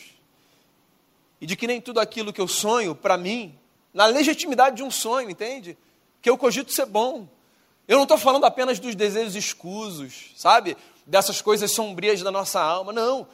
E 1.40 1.46
de 1.46 1.56
que 1.56 1.66
nem 1.66 1.80
tudo 1.80 2.00
aquilo 2.00 2.35
que 2.35 2.40
eu 2.40 2.49
sonho, 2.49 2.94
para 2.94 3.16
mim, 3.16 3.58
na 3.96 4.04
legitimidade 4.04 4.76
de 4.76 4.82
um 4.82 4.90
sonho, 4.90 5.30
entende? 5.30 5.76
Que 6.20 6.28
eu 6.28 6.36
cogito 6.36 6.70
ser 6.70 6.84
bom. 6.84 7.26
Eu 7.88 7.96
não 7.96 8.02
estou 8.02 8.18
falando 8.18 8.44
apenas 8.44 8.78
dos 8.78 8.94
desejos 8.94 9.34
escusos, 9.34 10.32
sabe? 10.36 10.76
Dessas 11.06 11.40
coisas 11.40 11.72
sombrias 11.72 12.20
da 12.20 12.30
nossa 12.30 12.60
alma. 12.60 12.92
Não. 12.92 13.26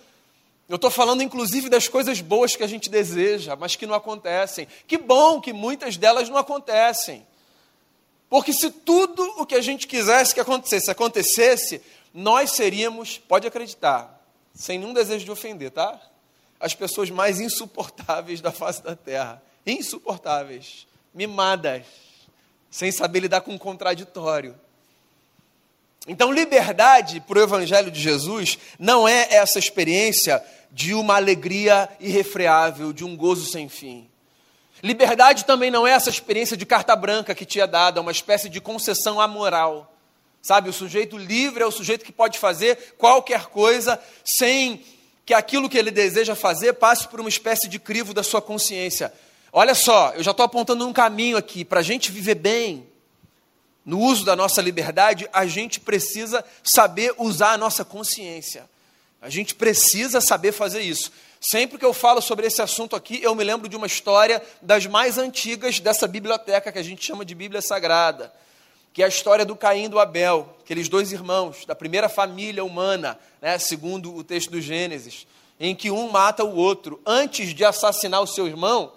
Eu 0.68 0.76
estou 0.76 0.88
falando, 0.88 1.20
inclusive, 1.20 1.68
das 1.68 1.88
coisas 1.88 2.20
boas 2.20 2.54
que 2.54 2.62
a 2.62 2.68
gente 2.68 2.88
deseja, 2.88 3.56
mas 3.56 3.74
que 3.74 3.88
não 3.88 3.94
acontecem. 3.96 4.68
Que 4.86 4.96
bom 4.96 5.40
que 5.40 5.52
muitas 5.52 5.96
delas 5.96 6.28
não 6.28 6.36
acontecem. 6.36 7.26
Porque 8.30 8.52
se 8.52 8.70
tudo 8.70 9.24
o 9.38 9.44
que 9.44 9.56
a 9.56 9.60
gente 9.60 9.88
quisesse 9.88 10.32
que 10.32 10.40
acontecesse, 10.40 10.88
acontecesse, 10.88 11.82
nós 12.14 12.52
seríamos, 12.52 13.18
pode 13.18 13.48
acreditar, 13.48 14.16
sem 14.54 14.78
nenhum 14.78 14.94
desejo 14.94 15.24
de 15.24 15.30
ofender, 15.32 15.72
tá? 15.72 16.00
As 16.60 16.72
pessoas 16.72 17.10
mais 17.10 17.40
insuportáveis 17.40 18.40
da 18.40 18.52
face 18.52 18.80
da 18.80 18.94
terra 18.94 19.42
insuportáveis, 19.66 20.86
mimadas, 21.14 21.84
sem 22.70 22.90
saber 22.90 23.20
lidar 23.20 23.42
com 23.42 23.54
o 23.54 23.58
contraditório. 23.58 24.54
Então, 26.06 26.32
liberdade 26.32 27.20
para 27.20 27.38
o 27.38 27.42
Evangelho 27.42 27.90
de 27.90 28.00
Jesus 28.00 28.58
não 28.78 29.06
é 29.06 29.28
essa 29.30 29.58
experiência 29.58 30.42
de 30.70 30.94
uma 30.94 31.16
alegria 31.16 31.88
irrefreável, 32.00 32.92
de 32.92 33.04
um 33.04 33.16
gozo 33.16 33.46
sem 33.46 33.68
fim. 33.68 34.08
Liberdade 34.82 35.44
também 35.44 35.70
não 35.70 35.86
é 35.86 35.92
essa 35.92 36.10
experiência 36.10 36.56
de 36.56 36.66
carta 36.66 36.96
branca 36.96 37.34
que 37.34 37.44
te 37.44 37.60
é 37.60 37.66
dada, 37.66 38.00
uma 38.00 38.10
espécie 38.10 38.48
de 38.48 38.60
concessão 38.60 39.20
amoral. 39.20 39.94
Sabe, 40.40 40.68
o 40.68 40.72
sujeito 40.72 41.16
livre 41.16 41.62
é 41.62 41.66
o 41.66 41.70
sujeito 41.70 42.04
que 42.04 42.10
pode 42.10 42.36
fazer 42.36 42.94
qualquer 42.98 43.46
coisa 43.46 44.00
sem 44.24 44.84
que 45.24 45.32
aquilo 45.32 45.68
que 45.68 45.78
ele 45.78 45.92
deseja 45.92 46.34
fazer 46.34 46.72
passe 46.72 47.06
por 47.06 47.20
uma 47.20 47.28
espécie 47.28 47.68
de 47.68 47.78
crivo 47.78 48.12
da 48.12 48.24
sua 48.24 48.42
consciência. 48.42 49.12
Olha 49.54 49.74
só, 49.74 50.14
eu 50.16 50.22
já 50.22 50.30
estou 50.30 50.46
apontando 50.46 50.86
um 50.86 50.94
caminho 50.94 51.36
aqui. 51.36 51.62
Para 51.62 51.80
a 51.80 51.82
gente 51.82 52.10
viver 52.10 52.36
bem, 52.36 52.86
no 53.84 54.00
uso 54.00 54.24
da 54.24 54.34
nossa 54.34 54.62
liberdade, 54.62 55.28
a 55.30 55.44
gente 55.44 55.78
precisa 55.78 56.42
saber 56.64 57.14
usar 57.18 57.52
a 57.52 57.58
nossa 57.58 57.84
consciência. 57.84 58.64
A 59.20 59.28
gente 59.28 59.54
precisa 59.54 60.22
saber 60.22 60.52
fazer 60.52 60.80
isso. 60.80 61.12
Sempre 61.38 61.76
que 61.76 61.84
eu 61.84 61.92
falo 61.92 62.22
sobre 62.22 62.46
esse 62.46 62.62
assunto 62.62 62.96
aqui, 62.96 63.20
eu 63.22 63.34
me 63.34 63.44
lembro 63.44 63.68
de 63.68 63.76
uma 63.76 63.86
história 63.86 64.42
das 64.62 64.86
mais 64.86 65.18
antigas 65.18 65.80
dessa 65.80 66.08
biblioteca 66.08 66.72
que 66.72 66.78
a 66.78 66.82
gente 66.82 67.04
chama 67.04 67.24
de 67.24 67.34
Bíblia 67.34 67.60
Sagrada, 67.60 68.32
que 68.92 69.02
é 69.02 69.04
a 69.04 69.08
história 69.08 69.44
do 69.44 69.54
Caim 69.54 69.84
e 69.84 69.88
do 69.88 69.98
Abel, 69.98 70.56
aqueles 70.64 70.88
dois 70.88 71.12
irmãos 71.12 71.66
da 71.66 71.74
primeira 71.74 72.08
família 72.08 72.64
humana, 72.64 73.18
né, 73.40 73.58
segundo 73.58 74.14
o 74.14 74.24
texto 74.24 74.50
do 74.50 74.60
Gênesis, 74.62 75.26
em 75.60 75.74
que 75.74 75.90
um 75.90 76.10
mata 76.10 76.42
o 76.42 76.54
outro. 76.54 77.00
Antes 77.04 77.54
de 77.54 77.64
assassinar 77.64 78.22
o 78.22 78.26
seu 78.26 78.46
irmão, 78.46 78.92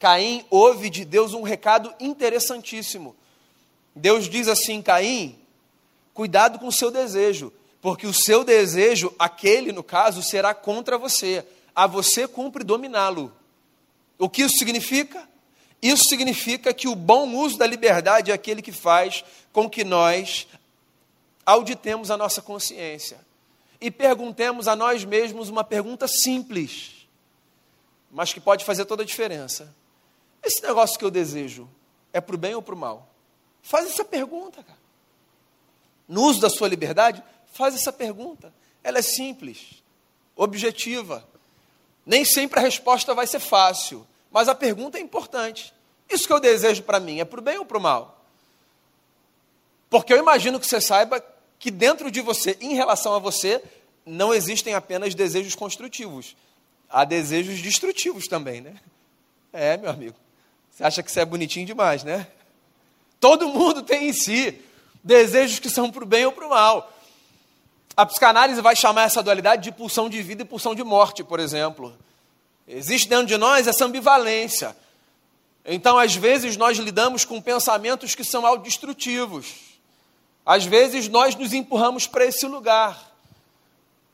Caim 0.00 0.46
ouve 0.48 0.88
de 0.88 1.04
Deus 1.04 1.34
um 1.34 1.42
recado 1.42 1.94
interessantíssimo. 2.00 3.14
Deus 3.94 4.30
diz 4.30 4.48
assim: 4.48 4.80
Caim, 4.80 5.38
cuidado 6.14 6.58
com 6.58 6.68
o 6.68 6.72
seu 6.72 6.90
desejo, 6.90 7.52
porque 7.82 8.06
o 8.06 8.14
seu 8.14 8.42
desejo, 8.42 9.14
aquele 9.18 9.72
no 9.72 9.84
caso, 9.84 10.22
será 10.22 10.54
contra 10.54 10.96
você. 10.96 11.44
A 11.76 11.86
você 11.86 12.26
cumpre 12.26 12.64
dominá-lo. 12.64 13.30
O 14.18 14.28
que 14.28 14.42
isso 14.42 14.56
significa? 14.56 15.28
Isso 15.82 16.04
significa 16.04 16.72
que 16.72 16.88
o 16.88 16.96
bom 16.96 17.34
uso 17.36 17.58
da 17.58 17.66
liberdade 17.66 18.30
é 18.30 18.34
aquele 18.34 18.62
que 18.62 18.72
faz 18.72 19.22
com 19.52 19.68
que 19.68 19.84
nós 19.84 20.48
auditemos 21.44 22.10
a 22.10 22.16
nossa 22.16 22.40
consciência 22.40 23.18
e 23.80 23.90
perguntemos 23.90 24.66
a 24.66 24.74
nós 24.74 25.04
mesmos 25.04 25.48
uma 25.48 25.64
pergunta 25.64 26.06
simples, 26.08 27.06
mas 28.10 28.32
que 28.32 28.40
pode 28.40 28.64
fazer 28.64 28.84
toda 28.86 29.02
a 29.02 29.06
diferença. 29.06 29.74
Esse 30.42 30.62
negócio 30.62 30.98
que 30.98 31.04
eu 31.04 31.10
desejo 31.10 31.68
é 32.12 32.20
para 32.20 32.34
o 32.34 32.38
bem 32.38 32.54
ou 32.54 32.62
para 32.62 32.74
o 32.74 32.78
mal? 32.78 33.08
Faz 33.62 33.86
essa 33.86 34.04
pergunta, 34.04 34.62
cara. 34.62 34.78
No 36.08 36.22
uso 36.24 36.40
da 36.40 36.50
sua 36.50 36.68
liberdade, 36.68 37.22
faz 37.52 37.74
essa 37.74 37.92
pergunta. 37.92 38.52
Ela 38.82 38.98
é 38.98 39.02
simples, 39.02 39.82
objetiva. 40.34 41.26
Nem 42.04 42.24
sempre 42.24 42.58
a 42.58 42.62
resposta 42.62 43.14
vai 43.14 43.26
ser 43.26 43.40
fácil, 43.40 44.06
mas 44.30 44.48
a 44.48 44.54
pergunta 44.54 44.98
é 44.98 45.00
importante. 45.00 45.72
Isso 46.08 46.26
que 46.26 46.32
eu 46.32 46.40
desejo 46.40 46.82
para 46.82 46.98
mim 46.98 47.20
é 47.20 47.24
para 47.24 47.38
o 47.38 47.42
bem 47.42 47.58
ou 47.58 47.64
para 47.64 47.78
o 47.78 47.80
mal? 47.80 48.24
Porque 49.88 50.12
eu 50.12 50.18
imagino 50.18 50.58
que 50.58 50.66
você 50.66 50.80
saiba 50.80 51.24
que 51.58 51.70
dentro 51.70 52.10
de 52.10 52.20
você, 52.20 52.56
em 52.60 52.74
relação 52.74 53.14
a 53.14 53.18
você, 53.18 53.62
não 54.06 54.32
existem 54.32 54.74
apenas 54.74 55.14
desejos 55.14 55.54
construtivos. 55.54 56.36
Há 56.88 57.04
desejos 57.04 57.60
destrutivos 57.60 58.26
também, 58.26 58.60
né? 58.60 58.76
É, 59.52 59.76
meu 59.76 59.90
amigo. 59.90 60.16
Você 60.80 60.84
acha 60.86 61.02
que 61.02 61.12
você 61.12 61.20
é 61.20 61.24
bonitinho 61.26 61.66
demais, 61.66 62.02
né? 62.04 62.26
Todo 63.20 63.50
mundo 63.50 63.82
tem 63.82 64.08
em 64.08 64.14
si 64.14 64.58
desejos 65.04 65.58
que 65.58 65.68
são 65.68 65.90
para 65.90 66.02
o 66.02 66.06
bem 66.06 66.24
ou 66.24 66.32
para 66.32 66.46
o 66.46 66.48
mal. 66.48 66.90
A 67.94 68.06
psicanálise 68.06 68.62
vai 68.62 68.74
chamar 68.74 69.02
essa 69.02 69.22
dualidade 69.22 69.62
de 69.62 69.72
pulsão 69.72 70.08
de 70.08 70.22
vida 70.22 70.40
e 70.40 70.44
pulsão 70.46 70.74
de 70.74 70.82
morte, 70.82 71.22
por 71.22 71.38
exemplo. 71.38 71.94
Existe 72.66 73.10
dentro 73.10 73.26
de 73.26 73.36
nós 73.36 73.66
essa 73.66 73.84
ambivalência. 73.84 74.74
Então, 75.66 75.98
às 75.98 76.16
vezes, 76.16 76.56
nós 76.56 76.78
lidamos 76.78 77.26
com 77.26 77.42
pensamentos 77.42 78.14
que 78.14 78.24
são 78.24 78.46
autodestrutivos. 78.46 79.52
Às 80.46 80.64
vezes, 80.64 81.08
nós 81.08 81.34
nos 81.36 81.52
empurramos 81.52 82.06
para 82.06 82.24
esse 82.24 82.46
lugar 82.46 83.09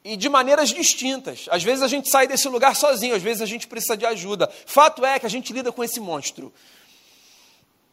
e 0.06 0.16
de 0.16 0.28
maneiras 0.28 0.68
distintas. 0.68 1.46
Às 1.50 1.64
vezes 1.64 1.82
a 1.82 1.88
gente 1.88 2.08
sai 2.08 2.28
desse 2.28 2.48
lugar 2.48 2.76
sozinho, 2.76 3.16
às 3.16 3.22
vezes 3.22 3.42
a 3.42 3.46
gente 3.46 3.66
precisa 3.66 3.96
de 3.96 4.06
ajuda. 4.06 4.48
Fato 4.64 5.04
é 5.04 5.18
que 5.18 5.26
a 5.26 5.28
gente 5.28 5.52
lida 5.52 5.72
com 5.72 5.82
esse 5.82 5.98
monstro. 5.98 6.52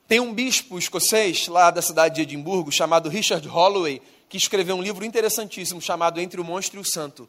Tem 0.07 0.19
um 0.19 0.31
bispo 0.31 0.77
escocês 0.77 1.47
lá 1.47 1.71
da 1.71 1.81
cidade 1.81 2.15
de 2.15 2.21
Edimburgo, 2.21 2.71
chamado 2.71 3.09
Richard 3.09 3.47
Holloway, 3.47 3.99
que 4.29 4.37
escreveu 4.37 4.75
um 4.75 4.81
livro 4.83 5.03
interessantíssimo 5.03 5.81
chamado 5.81 6.21
Entre 6.21 6.39
o 6.39 6.43
Monstro 6.43 6.79
e 6.79 6.81
o 6.81 6.85
Santo. 6.85 7.27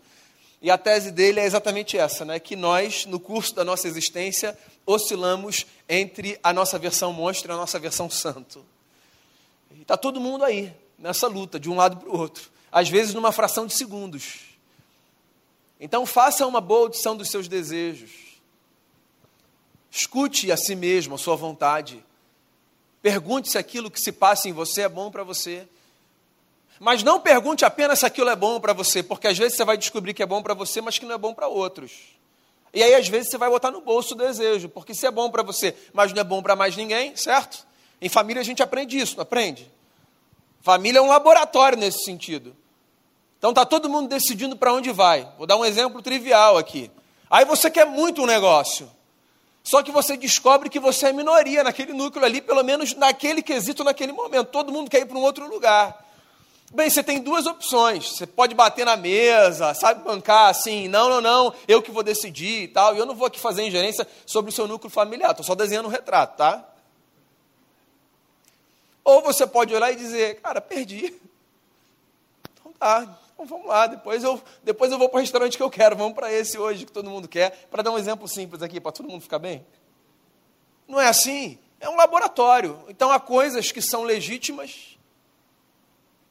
E 0.61 0.71
a 0.71 0.77
tese 0.77 1.11
dele 1.11 1.41
é 1.41 1.47
exatamente 1.47 1.97
essa, 1.97 2.23
né? 2.23 2.39
que 2.39 2.55
nós, 2.55 3.07
no 3.07 3.19
curso 3.19 3.55
da 3.55 3.65
nossa 3.65 3.89
existência, 3.89 4.59
oscilamos 4.85 5.65
entre 5.89 6.39
a 6.43 6.53
nossa 6.53 6.79
versão 6.79 7.11
monstro 7.11 7.51
e 7.51 7.55
a 7.55 7.57
nossa 7.57 7.79
versão 7.79 8.11
santo. 8.11 8.63
E 9.75 9.81
está 9.81 9.97
todo 9.97 10.21
mundo 10.21 10.45
aí, 10.45 10.75
nessa 10.99 11.27
luta, 11.27 11.59
de 11.59 11.71
um 11.71 11.77
lado 11.77 11.97
para 11.97 12.11
o 12.11 12.19
outro. 12.19 12.51
Às 12.71 12.91
vezes 12.91 13.15
numa 13.15 13.33
fração 13.33 13.67
de 13.67 13.73
segundos. 13.73 14.54
Então 15.85 16.07
faça 16.07 16.47
uma 16.47 16.63
boa 16.63 16.85
audição 16.85 17.15
dos 17.15 17.29
seus 17.29 17.47
desejos. 17.47 18.11
Escute 19.91 20.51
a 20.51 20.57
si 20.57 20.75
mesmo, 20.75 21.17
a 21.17 21.19
sua 21.19 21.37
vontade. 21.37 22.03
Pergunte 23.03 23.51
se 23.51 23.59
aquilo 23.59 23.91
que 23.91 24.01
se 24.01 24.11
passa 24.11 24.49
em 24.49 24.53
você 24.55 24.81
é 24.81 24.89
bom 24.89 25.11
para 25.11 25.23
você. 25.23 25.69
Mas 26.81 27.03
não 27.03 27.21
pergunte 27.21 27.67
apenas 27.67 27.99
se 27.99 28.07
aquilo 28.07 28.31
é 28.31 28.35
bom 28.35 28.59
para 28.59 28.73
você, 28.73 29.03
porque 29.03 29.29
às 29.29 29.37
vezes 29.37 29.59
você 29.59 29.65
vai 29.67 29.77
descobrir 29.77 30.15
que 30.15 30.23
é 30.23 30.27
bom 30.27 30.43
para 30.43 30.55
você, 30.55 30.81
mas 30.81 30.99
que 30.99 31.05
não 31.05 31.17
é 31.17 31.19
bom 31.19 31.35
para 31.35 31.49
outros. 31.49 31.93
E 32.73 32.83
aí, 32.83 32.95
às 32.95 33.07
vezes, 33.07 33.31
você 33.31 33.37
vai 33.37 33.51
botar 33.51 33.71
no 33.71 33.83
bolso 33.83 34.15
o 34.15 34.17
desejo, 34.17 34.71
porque 34.71 34.95
se 34.95 35.05
é 35.05 35.11
bom 35.11 35.31
para 35.31 35.43
você, 35.43 35.77
mas 35.93 36.15
não 36.15 36.21
é 36.23 36.25
bom 36.25 36.43
para 36.43 36.57
mais 36.57 36.75
ninguém, 36.75 37.15
certo? 37.15 37.67
Em 38.01 38.09
família 38.09 38.41
a 38.41 38.45
gente 38.45 38.63
aprende 38.63 38.99
isso, 38.99 39.17
não 39.17 39.23
aprende? 39.23 39.71
Família 40.63 41.01
é 41.01 41.03
um 41.03 41.09
laboratório 41.09 41.77
nesse 41.77 42.05
sentido. 42.05 42.57
Então 43.45 43.51
está 43.51 43.67
todo 43.67 43.91
mundo 43.91 44.09
decidindo 44.09 44.57
para 44.57 44.73
onde 44.73 44.91
vai. 44.91 45.31
Vou 45.37 45.47
dar 45.47 45.59
um 45.59 45.67
exemplo 45.67 46.01
trivial 46.01 46.57
aqui. 46.57 46.91
Aí 47.29 47.45
você 47.45 47.71
quer 47.71 47.85
muito 47.85 48.23
um 48.23 48.27
negócio. 48.27 48.91
Só 49.63 49.83
que 49.83 49.93
você 49.93 50.17
descobre 50.17 50.71
que 50.71 50.81
você 50.81 51.09
é 51.09 51.13
minoria 51.13 51.63
naquele 51.63 51.93
núcleo 51.93 52.25
ali, 52.25 52.41
pelo 52.41 52.63
menos 52.63 52.95
naquele 52.95 53.43
quesito, 53.43 53.85
naquele 53.85 54.13
momento. 54.13 54.47
Todo 54.47 54.73
mundo 54.73 54.89
quer 54.89 55.01
ir 55.01 55.05
para 55.05 55.19
um 55.19 55.21
outro 55.21 55.47
lugar. 55.47 56.07
Bem, 56.73 56.89
você 56.89 57.03
tem 57.03 57.21
duas 57.21 57.45
opções. 57.45 58.17
Você 58.17 58.27
pode 58.27 58.55
bater 58.55 58.87
na 58.87 58.97
mesa, 58.97 59.75
sabe, 59.75 60.03
bancar 60.03 60.49
assim, 60.49 60.89
não, 60.89 61.11
não, 61.11 61.21
não, 61.21 61.55
eu 61.69 61.83
que 61.83 61.91
vou 61.91 62.03
decidir 62.03 62.63
e 62.63 62.69
tal. 62.69 62.95
E 62.95 62.99
eu 62.99 63.05
não 63.05 63.15
vou 63.15 63.27
aqui 63.27 63.39
fazer 63.39 63.63
ingerência 63.63 64.09
sobre 64.25 64.53
o 64.53 64.55
seu 64.55 64.67
núcleo 64.67 64.91
familiar, 64.91 65.33
estou 65.33 65.45
só 65.45 65.55
desenhando 65.55 65.85
um 65.85 65.91
retrato, 65.91 66.39
tá? 66.39 66.67
Ou 69.05 69.21
você 69.21 69.47
pode 69.47 69.75
olhar 69.75 69.93
e 69.93 69.97
dizer, 69.97 70.41
cara, 70.41 70.63
perdi. 70.63 71.15
Então 72.55 72.73
tá, 72.79 73.19
então 73.35 73.45
vamos 73.47 73.67
lá, 73.67 73.89
depois 73.89 74.23
eu, 74.23 74.41
depois 74.63 74.93
eu 74.93 74.99
vou 74.99 75.09
para 75.09 75.19
o 75.19 75.21
restaurante 75.21 75.57
que 75.57 75.63
eu 75.63 75.71
quero, 75.71 75.97
vamos 75.97 76.15
para 76.15 76.33
esse 76.33 76.57
hoje 76.57 76.87
que 76.87 76.93
todo 76.93 77.11
mundo 77.11 77.27
quer, 77.27 77.67
para 77.69 77.83
dar 77.83 77.91
um 77.91 77.99
exemplo 77.99 78.29
simples 78.29 78.63
aqui, 78.63 78.81
para 78.81 78.93
todo 78.93 79.09
mundo 79.09 79.21
ficar 79.21 79.41
bem. 79.41 79.67
Não 80.87 81.01
é 81.01 81.09
assim? 81.09 81.59
É 81.81 81.89
um 81.89 81.97
laboratório. 81.97 82.79
Então 82.89 83.11
há 83.11 83.19
coisas 83.19 83.73
que 83.73 83.83
são 83.83 84.05
legítimas, 84.05 84.97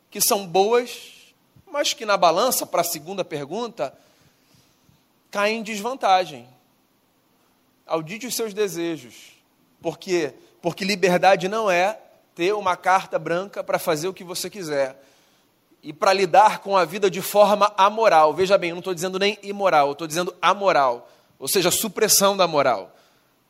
que 0.10 0.22
são 0.22 0.48
boas, 0.48 1.34
mas 1.68 1.94
que 1.94 2.06
na 2.06 2.16
balança, 2.16 2.66
para 2.66 2.82
a 2.82 2.86
segunda 2.86 3.26
pergunta, 3.26 3.94
caem 5.30 5.60
em 5.60 5.64
desvantagem. 5.64 6.48
Audite 7.86 8.28
os 8.28 8.36
seus 8.36 8.54
desejos. 8.54 9.34
Por 9.82 9.98
quê? 9.98 10.34
Porque 10.62 10.86
liberdade 10.86 11.50
não 11.50 11.70
é 11.70 12.00
ter 12.34 12.54
uma 12.54 12.78
carta 12.78 13.20
branca 13.20 13.62
para 13.62 13.78
fazer 13.78 14.08
o 14.08 14.14
que 14.14 14.24
você 14.24 14.50
quiser 14.50 14.98
e 15.84 15.92
para 15.92 16.14
lidar 16.14 16.60
com 16.60 16.78
a 16.78 16.86
vida 16.86 17.12
de 17.12 17.22
forma 17.22 17.74
amoral. 17.78 18.34
Veja 18.34 18.58
bem, 18.58 18.70
eu 18.70 18.76
não 18.76 18.80
estou 18.80 18.94
dizendo 18.94 19.20
nem 19.20 19.38
imoral, 19.44 19.92
estou 19.92 20.08
dizendo 20.08 20.34
amoral, 20.42 21.10
ou 21.38 21.48
seja, 21.48 21.70
supressão 21.70 22.38
da 22.38 22.48
moral. 22.48 22.96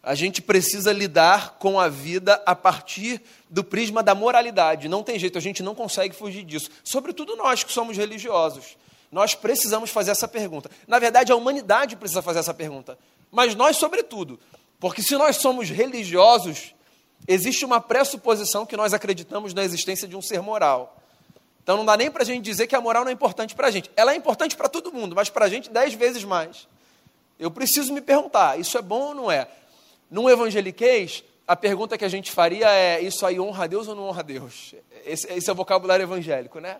A 0.02 0.16
gente 0.16 0.42
precisa 0.42 0.92
lidar 0.92 1.58
com 1.60 1.80
a 1.80 1.88
vida 1.88 2.42
a 2.46 2.54
partir 2.54 3.22
do 3.50 3.63
prisma 3.63 4.04
da 4.04 4.13
moralidade. 4.13 4.90
Não 4.90 5.04
tem 5.04 5.18
jeito, 5.18 5.38
a 5.38 5.42
gente 5.42 5.63
não 5.63 5.74
consegue 5.74 6.13
fugir 6.13 6.44
disso. 6.44 6.70
Sobretudo 6.84 7.38
nós 7.38 7.63
que 7.63 7.72
somos 7.72 7.96
religiosos. 7.96 8.75
Nós 9.10 9.36
precisamos 9.36 9.92
fazer 9.92 10.12
essa 10.12 10.28
pergunta. 10.28 10.70
Na 10.88 11.00
verdade, 11.00 11.32
a 11.32 11.36
humanidade 11.36 11.96
precisa 11.96 12.22
fazer 12.22 12.40
essa 12.40 12.54
pergunta. 12.54 12.98
Mas 13.32 13.56
nós, 13.56 13.78
sobretudo. 13.78 14.40
Porque 14.80 15.02
se 15.02 15.16
nós 15.16 15.38
somos 15.38 15.70
religiosos, 15.70 16.74
existe 17.25 17.63
uma 17.63 17.80
pressuposição 17.80 18.66
que 18.66 18.75
nós 18.75 18.92
acreditamos 18.92 19.54
na 19.54 19.63
existência 19.63 20.08
de 20.08 20.18
um 20.18 20.22
ser 20.22 20.42
moral. 20.42 20.98
Então 21.63 21.77
não 21.77 21.86
dá 21.86 21.96
nem 21.96 22.12
para 22.12 22.24
a 22.24 22.25
gente 22.25 22.43
dizer 22.43 22.67
que 22.67 22.75
a 22.75 22.82
moral 22.82 23.03
não 23.03 23.10
é 23.10 23.13
importante 23.13 23.55
para 23.55 23.67
a 23.67 23.72
gente. 23.72 23.89
Ela 23.96 24.13
é 24.13 24.15
importante 24.15 24.55
para 24.55 24.67
todo 24.67 24.91
mundo, 24.91 25.15
mas 25.15 25.29
para 25.29 25.46
a 25.46 25.50
gente 25.50 25.70
dez 25.70 25.93
vezes 25.93 26.24
mais. 26.24 26.67
Eu 27.39 27.50
preciso 27.50 27.93
me 27.93 28.01
perguntar, 28.01 28.60
isso 28.60 28.77
é 28.77 28.82
bom 28.82 29.08
ou 29.08 29.15
não 29.15 29.32
é? 29.32 29.48
Num 30.12 30.29
evangeliquez, 30.29 31.24
a 31.48 31.55
pergunta 31.55 31.98
que 31.98 32.05
a 32.05 32.10
gente 32.10 32.32
faria 32.32 32.70
é: 32.70 33.01
isso 33.01 33.25
aí 33.25 33.39
honra 33.39 33.63
a 33.63 33.67
Deus 33.67 33.88
ou 33.88 33.96
não 33.96 34.03
honra 34.03 34.20
a 34.20 34.24
Deus? 34.24 34.75
Esse, 35.05 35.32
esse 35.32 35.50
é 35.50 35.53
o 35.53 35.55
vocabulário 35.55 36.03
evangélico, 36.03 36.60
né? 36.60 36.77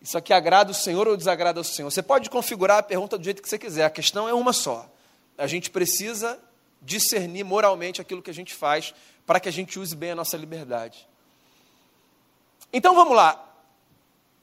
Isso 0.00 0.18
aqui 0.18 0.32
agrada 0.32 0.70
o 0.70 0.74
Senhor 0.74 1.08
ou 1.08 1.16
desagrada 1.16 1.60
o 1.60 1.64
Senhor? 1.64 1.90
Você 1.90 2.02
pode 2.02 2.28
configurar 2.28 2.78
a 2.78 2.82
pergunta 2.82 3.16
do 3.16 3.24
jeito 3.24 3.40
que 3.40 3.48
você 3.48 3.58
quiser, 3.58 3.84
a 3.84 3.90
questão 3.90 4.28
é 4.28 4.34
uma 4.34 4.52
só. 4.52 4.88
A 5.38 5.46
gente 5.46 5.70
precisa 5.70 6.38
discernir 6.82 7.44
moralmente 7.44 8.00
aquilo 8.00 8.20
que 8.20 8.30
a 8.30 8.34
gente 8.34 8.52
faz 8.52 8.92
para 9.24 9.38
que 9.38 9.48
a 9.48 9.52
gente 9.52 9.78
use 9.78 9.94
bem 9.94 10.10
a 10.10 10.14
nossa 10.14 10.36
liberdade. 10.36 11.08
Então 12.72 12.94
vamos 12.94 13.14
lá. 13.16 13.51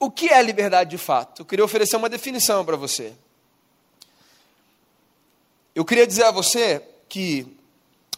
O 0.02 0.10
que 0.10 0.30
é 0.30 0.40
liberdade 0.40 0.88
de 0.88 0.96
fato? 0.96 1.42
Eu 1.42 1.46
queria 1.46 1.62
oferecer 1.62 1.94
uma 1.94 2.08
definição 2.08 2.64
para 2.64 2.74
você. 2.74 3.12
Eu 5.74 5.84
queria 5.84 6.06
dizer 6.06 6.24
a 6.24 6.30
você 6.30 6.82
que 7.06 7.46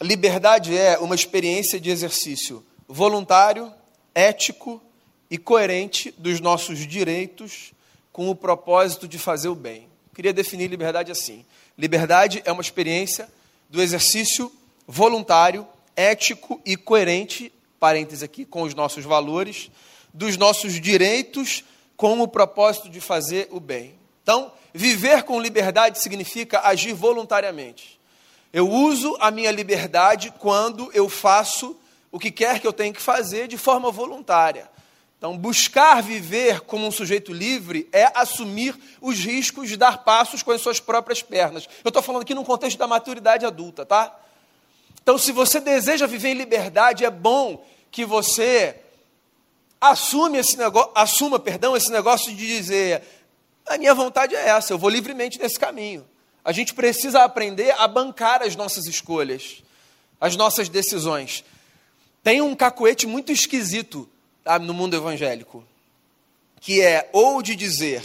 liberdade 0.01 0.77
é 0.77 0.97
uma 0.97 1.13
experiência 1.13 1.81
de 1.81 1.89
exercício 1.89 2.65
voluntário, 2.87 3.69
ético 4.15 4.81
e 5.29 5.37
coerente 5.37 6.13
dos 6.17 6.39
nossos 6.39 6.87
direitos 6.87 7.73
com 8.13 8.29
o 8.29 8.35
propósito 8.35 9.05
de 9.05 9.19
fazer 9.19 9.49
o 9.49 9.55
bem. 9.55 9.81
Eu 9.81 10.15
queria 10.15 10.31
definir 10.31 10.69
liberdade 10.69 11.11
assim: 11.11 11.45
liberdade 11.77 12.41
é 12.45 12.51
uma 12.53 12.61
experiência 12.61 13.27
do 13.69 13.81
exercício 13.81 14.49
voluntário, 14.87 15.67
ético 15.97 16.61
e 16.65 16.77
coerente, 16.77 17.51
parênteses 17.77 18.23
aqui, 18.23 18.45
com 18.45 18.61
os 18.61 18.73
nossos 18.73 19.03
valores, 19.03 19.69
dos 20.13 20.37
nossos 20.37 20.79
direitos 20.79 21.65
com 22.03 22.19
o 22.19 22.27
propósito 22.27 22.89
de 22.89 22.99
fazer 22.99 23.47
o 23.49 23.61
bem. 23.61 23.97
Então, 24.21 24.51
viver 24.73 25.23
com 25.23 25.39
liberdade 25.39 26.01
significa 26.01 26.59
agir 26.67 26.91
voluntariamente. 26.91 27.97
Eu 28.51 28.69
uso 28.69 29.15
a 29.21 29.31
minha 29.31 29.49
liberdade 29.51 30.33
quando 30.37 30.91
eu 30.93 31.07
faço 31.07 31.77
o 32.11 32.19
que 32.19 32.29
quer 32.29 32.59
que 32.59 32.67
eu 32.67 32.73
tenha 32.73 32.91
que 32.91 33.01
fazer 33.01 33.47
de 33.47 33.57
forma 33.57 33.89
voluntária. 33.89 34.69
Então, 35.17 35.37
buscar 35.37 36.03
viver 36.03 36.59
como 36.59 36.85
um 36.85 36.91
sujeito 36.91 37.31
livre 37.31 37.87
é 37.93 38.11
assumir 38.13 38.77
os 38.99 39.19
riscos 39.19 39.69
de 39.69 39.77
dar 39.77 39.99
passos 39.99 40.43
com 40.43 40.51
as 40.51 40.59
suas 40.59 40.81
próprias 40.81 41.21
pernas. 41.21 41.69
Eu 41.85 41.87
estou 41.87 42.03
falando 42.03 42.23
aqui 42.23 42.35
num 42.35 42.43
contexto 42.43 42.77
da 42.77 42.85
maturidade 42.85 43.45
adulta, 43.45 43.85
tá? 43.85 44.13
Então, 45.01 45.17
se 45.17 45.31
você 45.31 45.61
deseja 45.61 46.05
viver 46.05 46.31
em 46.31 46.33
liberdade, 46.33 47.05
é 47.05 47.09
bom 47.09 47.65
que 47.89 48.03
você 48.03 48.82
assume 49.83 50.37
esse 50.37 50.57
negócio, 50.57 50.91
assuma, 50.95 51.37
perdão, 51.37 51.75
esse 51.75 51.91
negócio 51.91 52.33
de 52.33 52.47
dizer, 52.47 53.03
a 53.65 53.77
minha 53.77 53.93
vontade 53.93 54.33
é 54.33 54.47
essa, 54.47 54.71
eu 54.71 54.77
vou 54.77 54.89
livremente 54.89 55.37
nesse 55.37 55.59
caminho. 55.59 56.07
A 56.43 56.53
gente 56.53 56.73
precisa 56.73 57.23
aprender 57.23 57.71
a 57.77 57.85
bancar 57.85 58.41
as 58.41 58.55
nossas 58.55 58.85
escolhas, 58.85 59.61
as 60.21 60.37
nossas 60.37 60.69
decisões. 60.69 61.43
Tem 62.23 62.41
um 62.41 62.55
cacuete 62.55 63.05
muito 63.05 63.33
esquisito 63.33 64.09
tá, 64.41 64.57
no 64.57 64.73
mundo 64.73 64.95
evangélico, 64.95 65.65
que 66.61 66.81
é 66.81 67.09
ou 67.11 67.41
de 67.41 67.53
dizer 67.53 68.01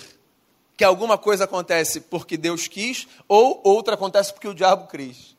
que 0.76 0.82
alguma 0.82 1.16
coisa 1.16 1.44
acontece 1.44 2.00
porque 2.00 2.36
Deus 2.36 2.66
quis, 2.66 3.06
ou 3.28 3.60
outra 3.62 3.94
acontece 3.94 4.32
porque 4.32 4.48
o 4.48 4.54
diabo 4.54 4.88
quis. 4.88 5.36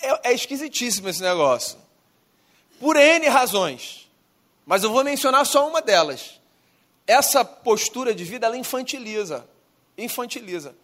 É, 0.00 0.30
é 0.30 0.32
esquisitíssimo 0.32 1.08
esse 1.08 1.22
negócio. 1.22 1.76
Por 2.78 2.94
N 2.94 3.28
razões 3.28 4.07
mas 4.68 4.84
eu 4.84 4.92
vou 4.92 5.02
mencionar 5.02 5.46
só 5.46 5.66
uma 5.66 5.80
delas. 5.80 6.38
Essa 7.06 7.42
postura 7.42 8.14
de 8.14 8.22
vida, 8.22 8.46
ela 8.46 8.56
infantiliza. 8.56 9.48
Infantiliza. 9.96 10.74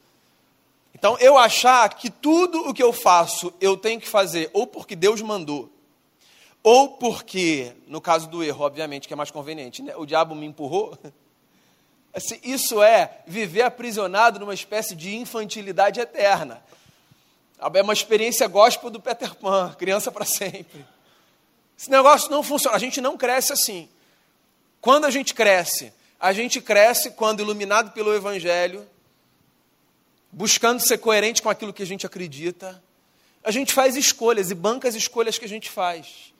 Então, 0.95 1.19
eu 1.19 1.37
achar 1.37 1.87
que 1.91 2.09
tudo 2.09 2.67
o 2.67 2.73
que 2.73 2.83
eu 2.83 2.95
faço 2.95 3.53
eu 3.61 3.77
tenho 3.77 4.01
que 4.01 4.09
fazer 4.09 4.49
ou 4.55 4.67
porque 4.67 4.97
Deus 4.97 5.21
mandou, 5.21 5.71
ou 6.63 6.97
porque, 6.97 7.73
no 7.87 8.01
caso 8.01 8.27
do 8.27 8.43
erro, 8.43 8.65
obviamente, 8.65 9.07
que 9.07 9.13
é 9.13 9.17
mais 9.17 9.31
conveniente, 9.31 9.83
né? 9.83 9.95
o 9.99 10.07
diabo 10.07 10.35
me 10.35 10.47
empurrou. 10.47 10.99
Assim, 12.15 12.41
isso 12.43 12.83
é 12.83 13.19
viver 13.27 13.63
aprisionado 13.63 14.41
numa 14.41 14.55
espécie 14.55 14.97
de 14.97 15.15
infantilidade 15.15 16.01
eterna. 16.01 16.65
É 17.59 17.83
uma 17.83 17.93
experiência 17.93 18.49
gospel 18.49 18.89
do 18.89 18.99
Peter 18.99 19.35
Pan, 19.35 19.75
criança 19.77 20.11
para 20.11 20.25
sempre. 20.25 20.87
Esse 21.79 21.91
negócio 21.91 22.31
não 22.31 22.43
funciona. 22.43 22.77
A 22.77 22.79
gente 22.79 23.01
não 23.01 23.17
cresce 23.17 23.53
assim. 23.53 23.89
Quando 24.81 25.05
a 25.05 25.11
gente 25.11 25.35
cresce, 25.35 25.93
a 26.21 26.33
gente 26.33 26.61
cresce 26.61 27.11
quando 27.11 27.41
iluminado 27.41 27.93
pelo 27.93 28.15
Evangelho, 28.15 28.87
buscando 30.31 30.81
ser 30.81 30.99
coerente 30.99 31.43
com 31.43 31.49
aquilo 31.49 31.73
que 31.73 31.83
a 31.83 31.87
gente 31.87 32.07
acredita, 32.07 32.83
a 33.43 33.51
gente 33.51 33.73
faz 33.73 33.97
escolhas 33.97 34.51
e 34.51 34.55
banca 34.55 34.89
as 34.89 34.95
escolhas 34.95 35.39
que 35.39 35.45
a 35.45 35.49
gente 35.49 35.71
faz. 35.71 36.33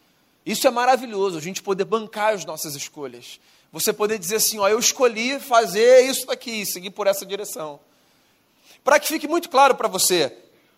Isso 0.45 0.67
é 0.67 0.71
maravilhoso, 0.71 1.39
a 1.39 1.41
gente 1.41 1.63
poder 1.63 1.85
bancar 1.85 2.35
as 2.35 2.45
nossas 2.45 2.75
escolhas. 2.75 3.41
Você 3.73 3.93
poder 3.93 4.19
dizer 4.19 4.37
assim, 4.37 4.59
ó, 4.59 4.69
eu 4.69 4.79
escolhi 4.79 5.41
fazer 5.41 6.09
isso 6.09 6.27
daqui, 6.27 6.65
seguir 6.67 6.91
por 6.91 7.07
essa 7.07 7.25
direção. 7.25 7.81
Para 8.83 9.01
que 9.01 9.09
fique 9.09 9.27
muito 9.27 9.49
claro 9.49 9.75
para 9.75 9.89
você, 9.89 10.37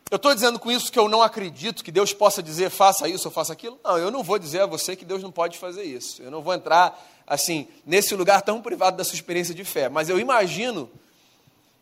eu 0.09 0.17
estou 0.17 0.33
dizendo 0.33 0.59
com 0.59 0.71
isso 0.71 0.93
que 0.93 0.99
eu 0.99 1.09
não 1.09 1.21
acredito 1.21 1.83
que 1.83 1.91
Deus 1.91 2.13
possa 2.13 2.41
dizer 2.41 2.71
faça 2.71 3.09
isso 3.09 3.27
ou 3.27 3.33
faça 3.33 3.53
aquilo? 3.53 3.79
Não, 3.83 3.99
eu 3.99 4.11
não 4.11 4.23
vou 4.23 4.39
dizer 4.39 4.61
a 4.61 4.67
você 4.67 4.95
que 4.95 5.05
Deus 5.05 5.21
não 5.21 5.33
pode 5.33 5.59
fazer 5.59 5.83
isso. 5.83 6.23
Eu 6.23 6.31
não 6.31 6.43
vou 6.43 6.55
entrar 6.55 6.97
assim 7.27 7.67
nesse 7.85 8.15
lugar 8.15 8.41
tão 8.43 8.63
privado 8.63 8.97
da 8.97 9.03
sua 9.03 9.17
experiência 9.17 9.53
de 9.53 9.65
fé. 9.65 9.89
Mas 9.89 10.09
eu 10.09 10.21
imagino 10.21 10.89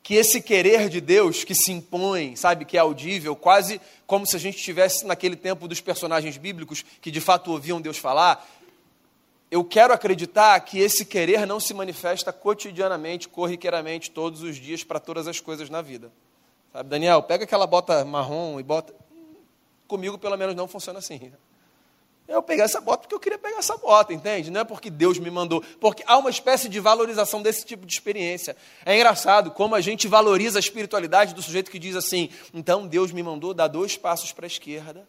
que 0.02 0.14
esse 0.14 0.40
querer 0.40 0.88
de 0.88 1.02
Deus 1.02 1.44
que 1.44 1.54
se 1.54 1.70
impõe, 1.70 2.34
sabe, 2.34 2.64
que 2.64 2.78
é 2.78 2.80
audível, 2.80 3.36
quase 3.36 3.78
como 4.06 4.26
se 4.26 4.36
a 4.36 4.38
gente 4.38 4.56
estivesse 4.56 5.04
naquele 5.06 5.36
tempo 5.36 5.68
dos 5.68 5.82
personagens 5.82 6.38
bíblicos 6.38 6.82
que 7.02 7.10
de 7.10 7.20
fato 7.20 7.50
ouviam 7.50 7.80
Deus 7.80 7.98
falar, 7.98 8.46
eu 9.50 9.62
quero 9.62 9.92
acreditar 9.92 10.58
que 10.60 10.78
esse 10.78 11.04
querer 11.04 11.46
não 11.46 11.60
se 11.60 11.74
manifesta 11.74 12.32
cotidianamente, 12.32 13.28
corriqueiramente, 13.28 14.10
todos 14.10 14.42
os 14.42 14.56
dias, 14.56 14.82
para 14.82 14.98
todas 14.98 15.28
as 15.28 15.40
coisas 15.40 15.68
na 15.68 15.82
vida. 15.82 16.10
Sabe, 16.74 16.88
Daniel, 16.88 17.22
pega 17.22 17.44
aquela 17.44 17.68
bota 17.68 18.04
marrom 18.04 18.58
e 18.58 18.62
bota. 18.64 18.92
Comigo, 19.86 20.18
pelo 20.18 20.36
menos, 20.36 20.56
não 20.56 20.66
funciona 20.66 20.98
assim. 20.98 21.32
Eu 22.26 22.42
peguei 22.42 22.64
essa 22.64 22.80
bota 22.80 23.02
porque 23.02 23.14
eu 23.14 23.20
queria 23.20 23.38
pegar 23.38 23.58
essa 23.58 23.76
bota, 23.76 24.12
entende? 24.12 24.50
Não 24.50 24.62
é 24.62 24.64
porque 24.64 24.90
Deus 24.90 25.16
me 25.20 25.30
mandou. 25.30 25.62
Porque 25.78 26.02
há 26.04 26.18
uma 26.18 26.30
espécie 26.30 26.68
de 26.68 26.80
valorização 26.80 27.40
desse 27.40 27.64
tipo 27.64 27.86
de 27.86 27.92
experiência. 27.92 28.56
É 28.84 28.92
engraçado 28.96 29.52
como 29.52 29.76
a 29.76 29.80
gente 29.80 30.08
valoriza 30.08 30.58
a 30.58 30.60
espiritualidade 30.60 31.32
do 31.32 31.40
sujeito 31.40 31.70
que 31.70 31.78
diz 31.78 31.94
assim: 31.94 32.28
então 32.52 32.88
Deus 32.88 33.12
me 33.12 33.22
mandou 33.22 33.54
dar 33.54 33.68
dois 33.68 33.96
passos 33.96 34.32
para 34.32 34.46
a 34.46 34.48
esquerda 34.48 35.06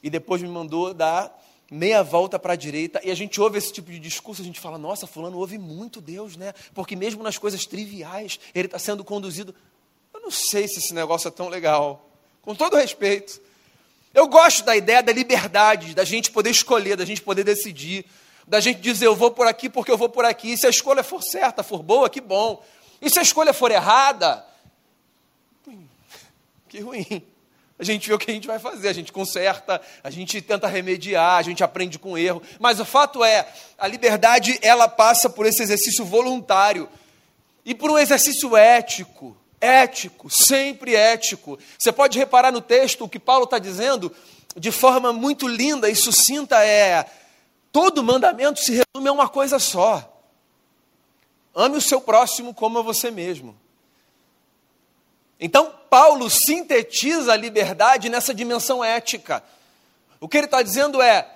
e 0.00 0.08
depois 0.08 0.40
me 0.40 0.48
mandou 0.48 0.94
dar 0.94 1.36
meia 1.68 2.00
volta 2.04 2.38
para 2.38 2.52
a 2.52 2.56
direita. 2.56 3.00
E 3.02 3.10
a 3.10 3.14
gente 3.16 3.40
ouve 3.40 3.58
esse 3.58 3.72
tipo 3.72 3.90
de 3.90 3.98
discurso, 3.98 4.40
a 4.40 4.44
gente 4.44 4.60
fala: 4.60 4.78
nossa, 4.78 5.04
Fulano 5.04 5.36
ouve 5.36 5.58
muito 5.58 6.00
Deus, 6.00 6.36
né? 6.36 6.52
Porque 6.72 6.94
mesmo 6.94 7.24
nas 7.24 7.38
coisas 7.38 7.66
triviais, 7.66 8.38
ele 8.54 8.66
está 8.66 8.78
sendo 8.78 9.02
conduzido. 9.02 9.52
Não 10.30 10.36
sei 10.36 10.68
se 10.68 10.78
esse 10.78 10.94
negócio 10.94 11.26
é 11.26 11.30
tão 11.32 11.48
legal. 11.48 12.08
Com 12.40 12.54
todo 12.54 12.76
respeito. 12.76 13.40
Eu 14.14 14.28
gosto 14.28 14.64
da 14.64 14.76
ideia 14.76 15.02
da 15.02 15.12
liberdade, 15.12 15.92
da 15.92 16.04
gente 16.04 16.30
poder 16.30 16.50
escolher, 16.50 16.96
da 16.96 17.04
gente 17.04 17.20
poder 17.20 17.42
decidir, 17.42 18.06
da 18.46 18.60
gente 18.60 18.80
dizer 18.80 19.06
eu 19.06 19.16
vou 19.16 19.32
por 19.32 19.48
aqui 19.48 19.68
porque 19.68 19.90
eu 19.90 19.98
vou 19.98 20.08
por 20.08 20.24
aqui. 20.24 20.52
E 20.52 20.56
se 20.56 20.68
a 20.68 20.70
escolha 20.70 21.02
for 21.02 21.20
certa, 21.20 21.64
for 21.64 21.82
boa, 21.82 22.08
que 22.08 22.20
bom. 22.20 22.64
E 23.02 23.10
se 23.10 23.18
a 23.18 23.22
escolha 23.22 23.52
for 23.52 23.72
errada, 23.72 24.46
que 26.68 26.78
ruim. 26.78 27.26
A 27.76 27.82
gente 27.82 28.06
vê 28.06 28.14
o 28.14 28.18
que 28.18 28.30
a 28.30 28.34
gente 28.34 28.46
vai 28.46 28.60
fazer, 28.60 28.86
a 28.86 28.92
gente 28.92 29.10
conserta, 29.10 29.82
a 30.04 30.10
gente 30.10 30.40
tenta 30.40 30.68
remediar, 30.68 31.38
a 31.38 31.42
gente 31.42 31.64
aprende 31.64 31.98
com 31.98 32.16
erro. 32.16 32.40
Mas 32.60 32.78
o 32.78 32.84
fato 32.84 33.24
é, 33.24 33.48
a 33.76 33.88
liberdade 33.88 34.60
ela 34.62 34.86
passa 34.86 35.28
por 35.28 35.44
esse 35.44 35.60
exercício 35.60 36.04
voluntário 36.04 36.88
e 37.64 37.74
por 37.74 37.90
um 37.90 37.98
exercício 37.98 38.56
ético 38.56 39.39
ético, 39.60 40.30
sempre 40.30 40.94
ético. 40.94 41.58
Você 41.78 41.92
pode 41.92 42.18
reparar 42.18 42.50
no 42.50 42.60
texto 42.60 43.04
o 43.04 43.08
que 43.08 43.18
Paulo 43.18 43.44
está 43.44 43.58
dizendo 43.58 44.14
de 44.56 44.72
forma 44.72 45.12
muito 45.12 45.46
linda 45.46 45.88
e 45.88 45.94
sucinta 45.94 46.64
é 46.64 47.06
todo 47.70 48.02
mandamento 48.02 48.60
se 48.60 48.72
resume 48.72 49.08
a 49.08 49.12
uma 49.12 49.28
coisa 49.28 49.58
só. 49.58 50.06
Ame 51.54 51.76
o 51.76 51.80
seu 51.80 52.00
próximo 52.00 52.54
como 52.54 52.78
a 52.78 52.82
você 52.82 53.10
mesmo. 53.10 53.56
Então, 55.38 55.72
Paulo 55.88 56.28
sintetiza 56.28 57.32
a 57.32 57.36
liberdade 57.36 58.08
nessa 58.08 58.34
dimensão 58.34 58.84
ética. 58.84 59.42
O 60.20 60.28
que 60.28 60.36
ele 60.36 60.46
está 60.46 60.62
dizendo 60.62 61.00
é: 61.00 61.26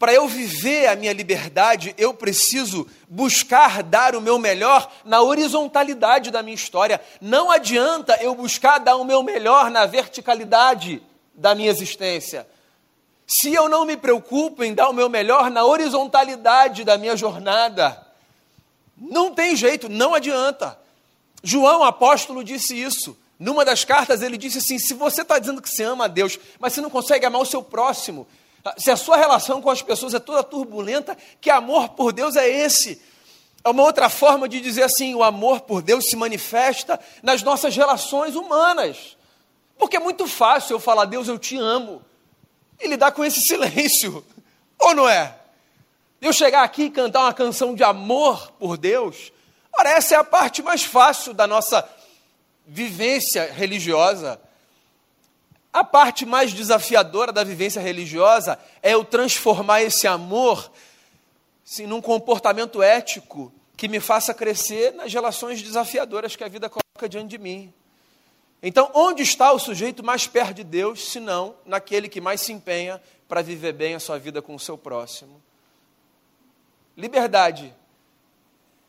para 0.00 0.14
eu 0.14 0.26
viver 0.26 0.86
a 0.86 0.96
minha 0.96 1.12
liberdade, 1.12 1.94
eu 1.98 2.14
preciso 2.14 2.86
buscar 3.06 3.82
dar 3.82 4.16
o 4.16 4.20
meu 4.22 4.38
melhor 4.38 4.90
na 5.04 5.20
horizontalidade 5.20 6.30
da 6.30 6.42
minha 6.42 6.54
história. 6.54 6.98
Não 7.20 7.50
adianta 7.50 8.16
eu 8.22 8.34
buscar 8.34 8.78
dar 8.78 8.96
o 8.96 9.04
meu 9.04 9.22
melhor 9.22 9.70
na 9.70 9.84
verticalidade 9.84 11.02
da 11.34 11.54
minha 11.54 11.68
existência. 11.68 12.48
Se 13.26 13.52
eu 13.52 13.68
não 13.68 13.84
me 13.84 13.94
preocupo 13.94 14.64
em 14.64 14.72
dar 14.72 14.88
o 14.88 14.94
meu 14.94 15.10
melhor 15.10 15.50
na 15.50 15.66
horizontalidade 15.66 16.82
da 16.82 16.96
minha 16.96 17.14
jornada, 17.14 18.02
não 18.96 19.34
tem 19.34 19.54
jeito, 19.54 19.86
não 19.86 20.14
adianta. 20.14 20.78
João, 21.42 21.84
apóstolo, 21.84 22.42
disse 22.42 22.74
isso. 22.74 23.14
Numa 23.38 23.66
das 23.66 23.84
cartas, 23.84 24.22
ele 24.22 24.38
disse 24.38 24.58
assim: 24.58 24.78
se 24.78 24.94
você 24.94 25.20
está 25.20 25.38
dizendo 25.38 25.60
que 25.60 25.68
você 25.68 25.82
ama 25.82 26.06
a 26.06 26.08
Deus, 26.08 26.38
mas 26.58 26.72
você 26.72 26.80
não 26.80 26.88
consegue 26.88 27.26
amar 27.26 27.42
o 27.42 27.46
seu 27.46 27.62
próximo, 27.62 28.26
se 28.76 28.90
a 28.90 28.96
sua 28.96 29.16
relação 29.16 29.62
com 29.62 29.70
as 29.70 29.82
pessoas 29.82 30.14
é 30.14 30.18
toda 30.18 30.42
turbulenta, 30.42 31.16
que 31.40 31.50
amor 31.50 31.90
por 31.90 32.12
Deus 32.12 32.36
é 32.36 32.48
esse? 32.48 33.00
É 33.64 33.68
uma 33.68 33.82
outra 33.82 34.08
forma 34.08 34.48
de 34.48 34.60
dizer 34.60 34.82
assim: 34.82 35.14
o 35.14 35.22
amor 35.22 35.60
por 35.62 35.82
Deus 35.82 36.08
se 36.08 36.16
manifesta 36.16 36.98
nas 37.22 37.42
nossas 37.42 37.76
relações 37.76 38.34
humanas. 38.34 39.16
Porque 39.78 39.96
é 39.96 40.00
muito 40.00 40.26
fácil 40.26 40.74
eu 40.74 40.80
falar, 40.80 41.06
Deus, 41.06 41.26
eu 41.26 41.38
te 41.38 41.56
amo, 41.56 42.02
e 42.78 42.86
lidar 42.86 43.12
com 43.12 43.24
esse 43.24 43.40
silêncio, 43.46 44.24
ou 44.78 44.94
não 44.94 45.08
é? 45.08 45.36
Eu 46.20 46.32
chegar 46.32 46.62
aqui 46.62 46.84
e 46.84 46.90
cantar 46.90 47.20
uma 47.20 47.32
canção 47.32 47.74
de 47.74 47.82
amor 47.82 48.52
por 48.58 48.76
Deus, 48.76 49.32
ora, 49.72 49.90
essa 49.90 50.14
é 50.14 50.18
a 50.18 50.24
parte 50.24 50.62
mais 50.62 50.84
fácil 50.84 51.32
da 51.32 51.46
nossa 51.46 51.88
vivência 52.66 53.50
religiosa. 53.52 54.40
A 55.72 55.84
parte 55.84 56.26
mais 56.26 56.52
desafiadora 56.52 57.32
da 57.32 57.44
vivência 57.44 57.80
religiosa 57.80 58.58
é 58.82 58.94
eu 58.94 59.04
transformar 59.04 59.82
esse 59.82 60.06
amor 60.06 60.70
sim, 61.64 61.86
num 61.86 62.00
comportamento 62.00 62.82
ético 62.82 63.52
que 63.76 63.86
me 63.86 64.00
faça 64.00 64.34
crescer 64.34 64.92
nas 64.92 65.12
relações 65.12 65.62
desafiadoras 65.62 66.34
que 66.34 66.42
a 66.42 66.48
vida 66.48 66.68
coloca 66.68 67.08
diante 67.08 67.28
de 67.28 67.38
mim. 67.38 67.72
Então, 68.60 68.90
onde 68.92 69.22
está 69.22 69.52
o 69.52 69.58
sujeito 69.58 70.04
mais 70.04 70.26
perto 70.26 70.54
de 70.54 70.64
Deus, 70.64 71.08
se 71.08 71.20
não 71.20 71.54
naquele 71.64 72.08
que 72.08 72.20
mais 72.20 72.40
se 72.40 72.52
empenha 72.52 73.00
para 73.28 73.40
viver 73.40 73.72
bem 73.72 73.94
a 73.94 74.00
sua 74.00 74.18
vida 74.18 74.42
com 74.42 74.54
o 74.54 74.60
seu 74.60 74.76
próximo? 74.76 75.40
Liberdade 76.96 77.72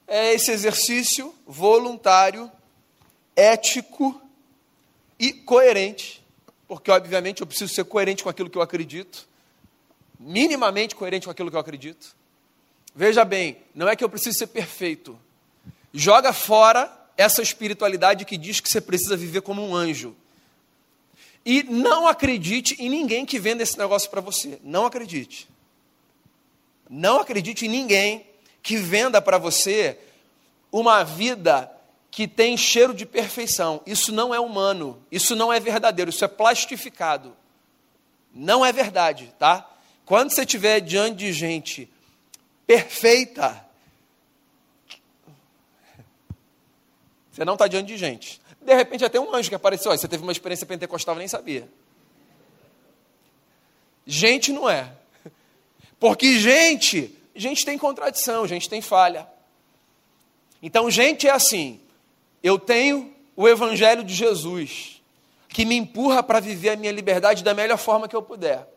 é 0.07 0.33
esse 0.33 0.51
exercício 0.51 1.33
voluntário, 1.45 2.51
ético 3.35 4.19
e 5.17 5.31
coerente 5.31 6.20
porque 6.71 6.89
obviamente 6.89 7.41
eu 7.41 7.47
preciso 7.47 7.73
ser 7.73 7.83
coerente 7.83 8.23
com 8.23 8.29
aquilo 8.29 8.49
que 8.49 8.57
eu 8.57 8.61
acredito, 8.61 9.27
minimamente 10.17 10.95
coerente 10.95 11.25
com 11.25 11.31
aquilo 11.31 11.49
que 11.49 11.55
eu 11.57 11.59
acredito. 11.59 12.15
Veja 12.95 13.25
bem, 13.25 13.57
não 13.75 13.89
é 13.89 13.95
que 13.97 14.01
eu 14.01 14.07
preciso 14.07 14.37
ser 14.37 14.47
perfeito. 14.47 15.19
Joga 15.93 16.31
fora 16.31 16.89
essa 17.17 17.41
espiritualidade 17.41 18.23
que 18.23 18.37
diz 18.37 18.61
que 18.61 18.69
você 18.69 18.79
precisa 18.79 19.17
viver 19.17 19.41
como 19.41 19.61
um 19.61 19.75
anjo. 19.75 20.15
E 21.45 21.61
não 21.63 22.07
acredite 22.07 22.81
em 22.81 22.89
ninguém 22.89 23.25
que 23.25 23.37
venda 23.37 23.63
esse 23.63 23.77
negócio 23.77 24.09
para 24.09 24.21
você. 24.21 24.57
Não 24.63 24.85
acredite. 24.85 25.49
Não 26.89 27.19
acredite 27.19 27.65
em 27.65 27.69
ninguém 27.69 28.25
que 28.63 28.77
venda 28.77 29.21
para 29.21 29.37
você 29.37 29.99
uma 30.71 31.03
vida 31.03 31.69
que 32.11 32.27
tem 32.27 32.57
cheiro 32.57 32.93
de 32.93 33.05
perfeição. 33.05 33.81
Isso 33.85 34.11
não 34.11 34.35
é 34.35 34.39
humano, 34.39 35.01
isso 35.09 35.33
não 35.33 35.51
é 35.51 35.59
verdadeiro, 35.61 36.09
isso 36.09 36.25
é 36.25 36.27
plastificado. 36.27 37.35
Não 38.33 38.65
é 38.65 38.73
verdade, 38.73 39.33
tá? 39.39 39.67
Quando 40.05 40.29
você 40.29 40.41
estiver 40.41 40.81
diante 40.81 41.19
de 41.19 41.31
gente 41.31 41.89
perfeita, 42.67 43.65
você 47.31 47.45
não 47.45 47.53
está 47.53 47.67
diante 47.67 47.87
de 47.87 47.97
gente. 47.97 48.41
De 48.61 48.75
repente, 48.75 49.05
até 49.05 49.17
um 49.19 49.33
anjo 49.33 49.49
que 49.49 49.55
apareceu, 49.55 49.91
você 49.91 50.07
teve 50.07 50.21
uma 50.21 50.33
experiência 50.33 50.67
pentecostal, 50.67 51.15
nem 51.15 51.29
sabia. 51.29 51.67
Gente 54.05 54.51
não 54.51 54.69
é. 54.69 54.91
Porque 55.97 56.39
gente, 56.39 57.17
gente 57.33 57.65
tem 57.65 57.77
contradição, 57.77 58.45
gente 58.45 58.69
tem 58.69 58.81
falha. 58.81 59.27
Então, 60.61 60.91
gente 60.91 61.27
é 61.27 61.31
assim: 61.31 61.79
eu 62.43 62.57
tenho 62.57 63.13
o 63.35 63.47
Evangelho 63.47 64.03
de 64.03 64.13
Jesus, 64.13 65.01
que 65.47 65.65
me 65.65 65.75
empurra 65.75 66.23
para 66.23 66.39
viver 66.39 66.69
a 66.69 66.75
minha 66.75 66.91
liberdade 66.91 67.43
da 67.43 67.53
melhor 67.53 67.77
forma 67.77 68.07
que 68.07 68.15
eu 68.15 68.21
puder. 68.21 68.67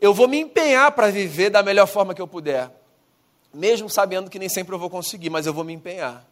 Eu 0.00 0.14
vou 0.14 0.28
me 0.28 0.38
empenhar 0.38 0.92
para 0.92 1.10
viver 1.10 1.50
da 1.50 1.62
melhor 1.62 1.86
forma 1.86 2.14
que 2.14 2.22
eu 2.22 2.28
puder, 2.28 2.70
mesmo 3.52 3.90
sabendo 3.90 4.30
que 4.30 4.38
nem 4.38 4.48
sempre 4.48 4.74
eu 4.74 4.78
vou 4.78 4.88
conseguir, 4.88 5.30
mas 5.30 5.46
eu 5.46 5.52
vou 5.52 5.64
me 5.64 5.72
empenhar. 5.72 6.24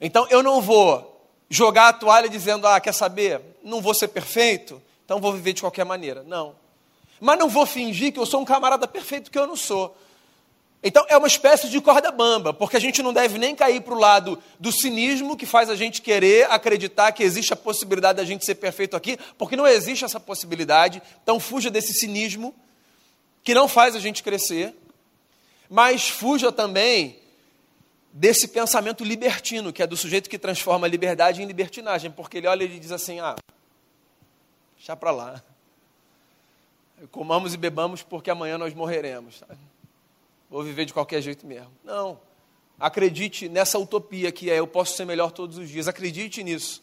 Então 0.00 0.26
eu 0.30 0.42
não 0.42 0.60
vou 0.60 1.20
jogar 1.48 1.88
a 1.88 1.92
toalha 1.92 2.28
dizendo, 2.28 2.66
ah, 2.66 2.80
quer 2.80 2.92
saber? 2.92 3.40
Não 3.62 3.80
vou 3.80 3.94
ser 3.94 4.08
perfeito, 4.08 4.80
então 5.04 5.20
vou 5.20 5.32
viver 5.32 5.52
de 5.52 5.60
qualquer 5.60 5.84
maneira. 5.84 6.22
Não. 6.22 6.54
Mas 7.20 7.38
não 7.38 7.48
vou 7.48 7.66
fingir 7.66 8.12
que 8.12 8.18
eu 8.18 8.26
sou 8.26 8.40
um 8.40 8.44
camarada 8.44 8.88
perfeito, 8.88 9.30
que 9.30 9.38
eu 9.38 9.46
não 9.46 9.56
sou. 9.56 9.96
Então 10.82 11.06
é 11.08 11.16
uma 11.16 11.28
espécie 11.28 11.68
de 11.68 11.80
corda 11.80 12.10
bamba, 12.10 12.52
porque 12.52 12.76
a 12.76 12.80
gente 12.80 13.02
não 13.02 13.12
deve 13.12 13.38
nem 13.38 13.54
cair 13.54 13.80
para 13.82 13.94
o 13.94 13.98
lado 13.98 14.42
do 14.58 14.72
cinismo 14.72 15.36
que 15.36 15.46
faz 15.46 15.70
a 15.70 15.76
gente 15.76 16.02
querer 16.02 16.50
acreditar 16.50 17.12
que 17.12 17.22
existe 17.22 17.52
a 17.52 17.56
possibilidade 17.56 18.16
da 18.16 18.24
gente 18.24 18.44
ser 18.44 18.56
perfeito 18.56 18.96
aqui, 18.96 19.16
porque 19.38 19.54
não 19.54 19.66
existe 19.66 20.04
essa 20.04 20.18
possibilidade. 20.18 21.00
Então 21.22 21.38
fuja 21.38 21.70
desse 21.70 21.94
cinismo 21.94 22.52
que 23.44 23.54
não 23.54 23.68
faz 23.68 23.94
a 23.94 24.00
gente 24.00 24.24
crescer, 24.24 24.74
mas 25.70 26.08
fuja 26.08 26.50
também 26.50 27.18
desse 28.12 28.48
pensamento 28.48 29.04
libertino, 29.04 29.72
que 29.72 29.82
é 29.82 29.86
do 29.86 29.96
sujeito 29.96 30.28
que 30.28 30.38
transforma 30.38 30.86
a 30.86 30.90
liberdade 30.90 31.42
em 31.42 31.46
libertinagem, 31.46 32.10
porque 32.10 32.38
ele 32.38 32.48
olha 32.48 32.64
e 32.64 32.80
diz 32.80 32.90
assim: 32.90 33.20
ah, 33.20 33.36
deixa 34.76 34.96
para 34.96 35.12
lá. 35.12 35.42
Comamos 37.10 37.54
e 37.54 37.56
bebamos 37.56 38.02
porque 38.02 38.30
amanhã 38.30 38.58
nós 38.58 38.74
morreremos. 38.74 39.38
Sabe? 39.38 39.58
Vou 40.52 40.62
viver 40.62 40.84
de 40.84 40.92
qualquer 40.92 41.22
jeito 41.22 41.46
mesmo. 41.46 41.72
Não. 41.82 42.20
Acredite 42.78 43.48
nessa 43.48 43.78
utopia 43.78 44.30
que 44.30 44.50
é 44.50 44.58
eu 44.58 44.66
posso 44.66 44.94
ser 44.94 45.06
melhor 45.06 45.32
todos 45.32 45.56
os 45.56 45.68
dias. 45.68 45.88
Acredite 45.88 46.44
nisso. 46.44 46.82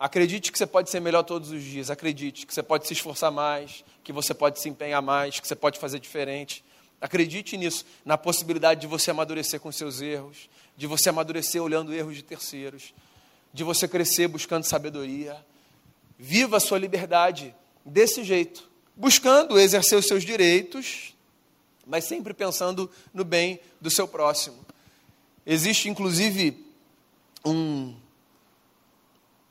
Acredite 0.00 0.50
que 0.50 0.58
você 0.58 0.66
pode 0.66 0.88
ser 0.88 1.00
melhor 1.00 1.22
todos 1.22 1.50
os 1.50 1.62
dias. 1.62 1.90
Acredite 1.90 2.46
que 2.46 2.54
você 2.54 2.62
pode 2.62 2.86
se 2.86 2.94
esforçar 2.94 3.30
mais, 3.30 3.84
que 4.02 4.10
você 4.10 4.32
pode 4.32 4.58
se 4.58 4.70
empenhar 4.70 5.02
mais, 5.02 5.38
que 5.38 5.46
você 5.46 5.54
pode 5.54 5.78
fazer 5.78 5.98
diferente. 5.98 6.64
Acredite 6.98 7.58
nisso, 7.58 7.84
na 8.06 8.16
possibilidade 8.16 8.80
de 8.80 8.86
você 8.86 9.10
amadurecer 9.10 9.60
com 9.60 9.70
seus 9.70 10.00
erros, 10.00 10.48
de 10.74 10.86
você 10.86 11.10
amadurecer 11.10 11.62
olhando 11.62 11.92
erros 11.92 12.16
de 12.16 12.22
terceiros, 12.22 12.94
de 13.52 13.62
você 13.62 13.86
crescer 13.86 14.28
buscando 14.28 14.64
sabedoria. 14.64 15.36
Viva 16.18 16.56
a 16.56 16.60
sua 16.60 16.78
liberdade 16.78 17.54
desse 17.84 18.24
jeito, 18.24 18.70
buscando 18.96 19.58
exercer 19.58 19.98
os 19.98 20.06
seus 20.06 20.24
direitos, 20.24 21.13
mas 21.86 22.04
sempre 22.04 22.32
pensando 22.32 22.90
no 23.12 23.24
bem 23.24 23.60
do 23.80 23.90
seu 23.90 24.08
próximo. 24.08 24.64
Existe, 25.46 25.88
inclusive, 25.88 26.66
um 27.44 27.94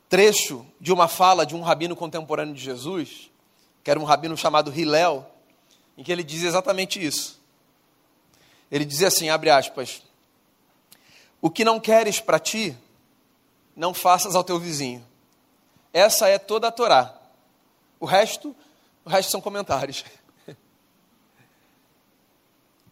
trecho 0.08 0.66
de 0.80 0.92
uma 0.92 1.08
fala 1.08 1.46
de 1.46 1.54
um 1.54 1.60
rabino 1.60 1.96
contemporâneo 1.96 2.54
de 2.54 2.62
Jesus, 2.62 3.30
que 3.82 3.90
era 3.90 3.98
um 3.98 4.04
rabino 4.04 4.36
chamado 4.36 4.72
Hillel, 4.72 5.28
em 5.96 6.02
que 6.02 6.10
ele 6.10 6.22
diz 6.22 6.42
exatamente 6.42 7.04
isso. 7.04 7.40
Ele 8.70 8.84
dizia 8.84 9.08
assim, 9.08 9.28
abre 9.28 9.50
aspas, 9.50 10.02
o 11.40 11.50
que 11.50 11.64
não 11.64 11.78
queres 11.78 12.20
para 12.20 12.38
ti, 12.38 12.76
não 13.76 13.92
faças 13.92 14.34
ao 14.34 14.42
teu 14.42 14.58
vizinho. 14.58 15.06
Essa 15.92 16.28
é 16.28 16.38
toda 16.38 16.68
a 16.68 16.72
Torá. 16.72 17.14
O 18.00 18.06
resto, 18.06 18.54
o 19.04 19.08
resto 19.10 19.30
são 19.30 19.40
comentários. 19.40 20.04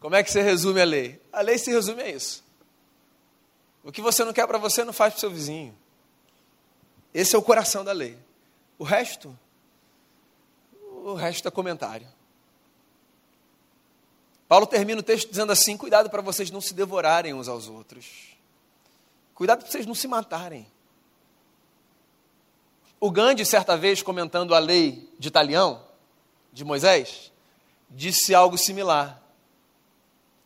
Como 0.03 0.17
é 0.17 0.23
que 0.25 0.33
você 0.33 0.43
resume 0.43 0.81
a 0.81 0.85
lei? 0.85 1.23
A 1.33 1.41
lei 1.43 1.57
se 1.57 1.71
resume 1.71 2.03
a 2.03 2.11
isso. 2.11 2.43
O 3.85 3.93
que 3.93 4.03
você 4.03 4.25
não 4.25 4.33
quer 4.33 4.49
para 4.49 4.59
você, 4.59 4.83
não 4.83 4.93
faz 4.93 5.13
para 5.13 5.19
o 5.19 5.21
seu 5.21 5.31
vizinho. 5.31 5.79
Esse 7.15 7.37
é 7.37 7.39
o 7.39 7.43
coração 7.43 7.85
da 7.85 7.93
lei. 7.93 8.19
O 8.77 8.83
resto, 8.83 9.39
o 11.05 11.15
resto 11.15 11.47
é 11.47 11.51
comentário. 11.53 12.09
Paulo 14.49 14.67
termina 14.67 14.99
o 14.99 15.05
texto 15.05 15.31
dizendo 15.31 15.53
assim: 15.53 15.77
cuidado 15.77 16.11
para 16.11 16.21
vocês 16.21 16.51
não 16.51 16.61
se 16.61 16.75
devorarem 16.75 17.33
uns 17.33 17.47
aos 17.47 17.69
outros. 17.69 18.37
Cuidado 19.37 19.61
para 19.61 19.71
vocês 19.71 19.87
não 19.87 19.95
se 19.95 20.09
matarem. 20.09 20.67
O 22.99 23.09
Gandhi, 23.09 23.47
certa 23.47 23.77
vez, 23.77 24.03
comentando 24.03 24.53
a 24.53 24.59
lei 24.59 25.09
de 25.17 25.29
Italião, 25.29 25.81
de 26.53 26.65
Moisés, 26.65 27.31
disse 27.89 28.35
algo 28.35 28.59
similar. 28.59 29.22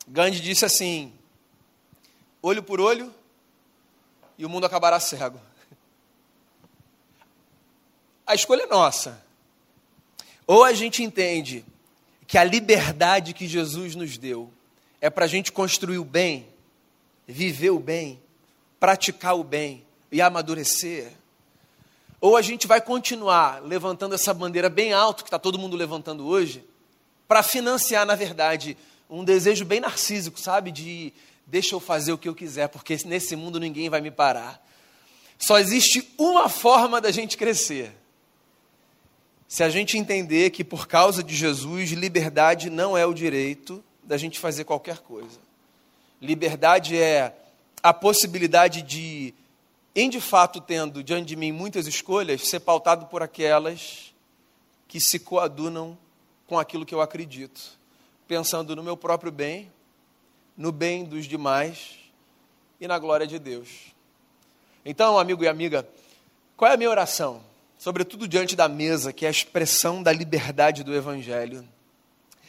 Gandhi 0.07 0.41
disse 0.41 0.65
assim: 0.65 1.13
olho 2.41 2.63
por 2.63 2.81
olho, 2.81 3.13
e 4.39 4.45
o 4.45 4.49
mundo 4.49 4.67
acabará 4.67 5.01
cego. 5.01 5.41
A 8.27 8.35
escolha 8.35 8.65
é 8.65 8.67
nossa. 8.67 9.25
Ou 10.47 10.65
a 10.65 10.73
gente 10.73 11.03
entende 11.03 11.65
que 12.27 12.39
a 12.39 12.45
liberdade 12.45 13.33
que 13.33 13.47
Jesus 13.47 13.95
nos 13.95 14.19
deu 14.19 14.53
é 15.01 15.09
para 15.09 15.25
a 15.25 15.29
gente 15.29 15.53
construir 15.53 15.99
o 15.99 16.05
bem, 16.05 16.47
viver 17.27 17.71
o 17.71 17.79
bem, 17.79 18.21
praticar 18.79 19.37
o 19.37 19.45
bem 19.45 19.85
e 20.11 20.21
amadurecer. 20.21 21.13
Ou 22.21 22.37
a 22.37 22.43
gente 22.43 22.67
vai 22.67 22.81
continuar 22.81 23.63
levantando 23.63 24.15
essa 24.15 24.33
bandeira 24.33 24.69
bem 24.69 24.93
alto 24.93 25.23
que 25.23 25.29
está 25.29 25.39
todo 25.39 25.59
mundo 25.59 25.77
levantando 25.77 26.27
hoje, 26.27 26.65
para 27.29 27.43
financiar, 27.43 28.07
na 28.07 28.15
verdade, 28.15 28.77
um 29.09 29.25
desejo 29.25 29.65
bem 29.65 29.81
narcísico, 29.81 30.39
sabe? 30.39 30.71
De 30.71 31.13
deixa 31.47 31.75
eu 31.75 31.81
fazer 31.81 32.13
o 32.13 32.19
que 32.19 32.29
eu 32.29 32.35
quiser, 32.35 32.69
porque 32.69 32.97
nesse 33.05 33.37
mundo 33.37 33.61
ninguém 33.61 33.89
vai 33.89 34.01
me 34.01 34.11
parar. 34.11 34.65
Só 35.39 35.59
existe 35.59 36.13
uma 36.19 36.49
forma 36.49 37.01
da 37.01 37.11
gente 37.11 37.37
crescer. 37.37 37.93
Se 39.49 39.63
a 39.63 39.69
gente 39.69 39.97
entender 39.97 40.51
que 40.51 40.65
por 40.65 40.89
causa 40.89 41.23
de 41.23 41.37
Jesus, 41.37 41.91
liberdade 41.91 42.69
não 42.69 42.97
é 42.97 43.07
o 43.07 43.15
direito 43.15 43.83
da 44.03 44.17
gente 44.17 44.39
fazer 44.39 44.65
qualquer 44.65 44.99
coisa. 44.99 45.39
Liberdade 46.21 46.97
é 46.97 47.33
a 47.83 47.93
possibilidade 47.93 48.83
de, 48.83 49.33
em 49.95 50.11
de 50.11 50.21
fato 50.21 50.61
tendo 50.61 51.03
diante 51.03 51.27
de 51.27 51.37
mim 51.37 51.53
muitas 51.53 51.87
escolhas, 51.87 52.49
ser 52.49 52.61
pautado 52.61 53.07
por 53.07 53.23
aquelas 53.23 54.13
que 54.89 54.99
se 54.99 55.19
coadunam 55.19 55.97
com 56.47 56.59
aquilo 56.59 56.87
que 56.87 56.95
eu 56.95 57.01
acredito, 57.01 57.76
pensando 58.27 58.75
no 58.75 58.83
meu 58.83 58.97
próprio 58.97 59.33
bem 59.33 59.71
no 60.57 60.73
bem 60.73 61.05
dos 61.05 61.27
demais 61.27 61.97
e 62.81 62.89
na 62.89 62.99
glória 62.99 63.27
de 63.27 63.39
Deus. 63.39 63.69
Então, 64.85 65.19
amigo 65.19 65.45
e 65.45 65.49
amiga, 65.49 65.87
qual 66.57 66.71
é 66.71 66.75
a 66.75 66.77
minha 66.77 66.89
oração? 66.89 67.43
Sobretudo 67.79 68.27
diante 68.27 68.57
da 68.57 68.69
mesa, 68.69 69.13
que 69.13 69.27
é 69.27 69.29
a 69.29 69.31
expressão 69.31 70.03
da 70.03 70.13
liberdade 70.13 70.83
do 70.83 70.95
Evangelho. 70.95 71.67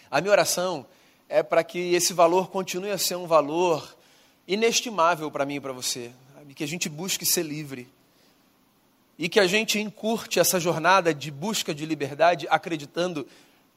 A 0.10 0.22
minha 0.22 0.32
oração 0.32 0.86
é 1.28 1.44
para 1.44 1.64
que 1.64 1.94
esse 1.94 2.14
valor 2.14 2.50
continue 2.50 2.92
a 2.92 2.98
ser 2.98 3.16
um 3.16 3.28
valor 3.28 3.98
inestimável 4.48 5.30
para 5.30 5.46
mim 5.46 5.56
e 5.56 5.60
para 5.60 5.74
você, 5.74 6.12
que 6.56 6.64
a 6.64 6.68
gente 6.68 6.88
busque 6.88 7.26
ser 7.26 7.44
livre 7.44 7.88
e 9.20 9.28
que 9.28 9.40
a 9.40 9.46
gente 9.46 9.80
encurte 9.80 10.40
essa 10.40 10.60
jornada 10.60 11.14
de 11.14 11.30
busca 11.30 11.76
de 11.76 11.86
liberdade, 11.86 12.48
acreditando 12.50 13.28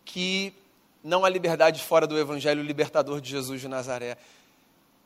que 0.05 0.55
não 1.03 1.25
há 1.25 1.29
liberdade 1.29 1.83
fora 1.83 2.07
do 2.07 2.19
Evangelho 2.19 2.63
libertador 2.63 3.21
de 3.21 3.31
Jesus 3.31 3.61
de 3.61 3.69
Nazaré. 3.69 4.17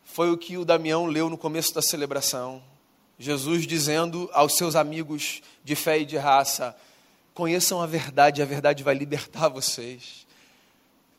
Foi 0.04 0.30
o 0.30 0.36
que 0.36 0.56
o 0.56 0.64
Damião 0.64 1.06
leu 1.06 1.30
no 1.30 1.38
começo 1.38 1.74
da 1.74 1.82
celebração. 1.82 2.62
Jesus 3.18 3.66
dizendo 3.66 4.28
aos 4.32 4.56
seus 4.56 4.74
amigos 4.74 5.40
de 5.62 5.74
fé 5.74 6.00
e 6.00 6.04
de 6.04 6.16
raça: 6.16 6.76
conheçam 7.32 7.80
a 7.80 7.86
verdade, 7.86 8.42
a 8.42 8.44
verdade 8.44 8.82
vai 8.82 8.94
libertar 8.94 9.48
vocês. 9.48 10.24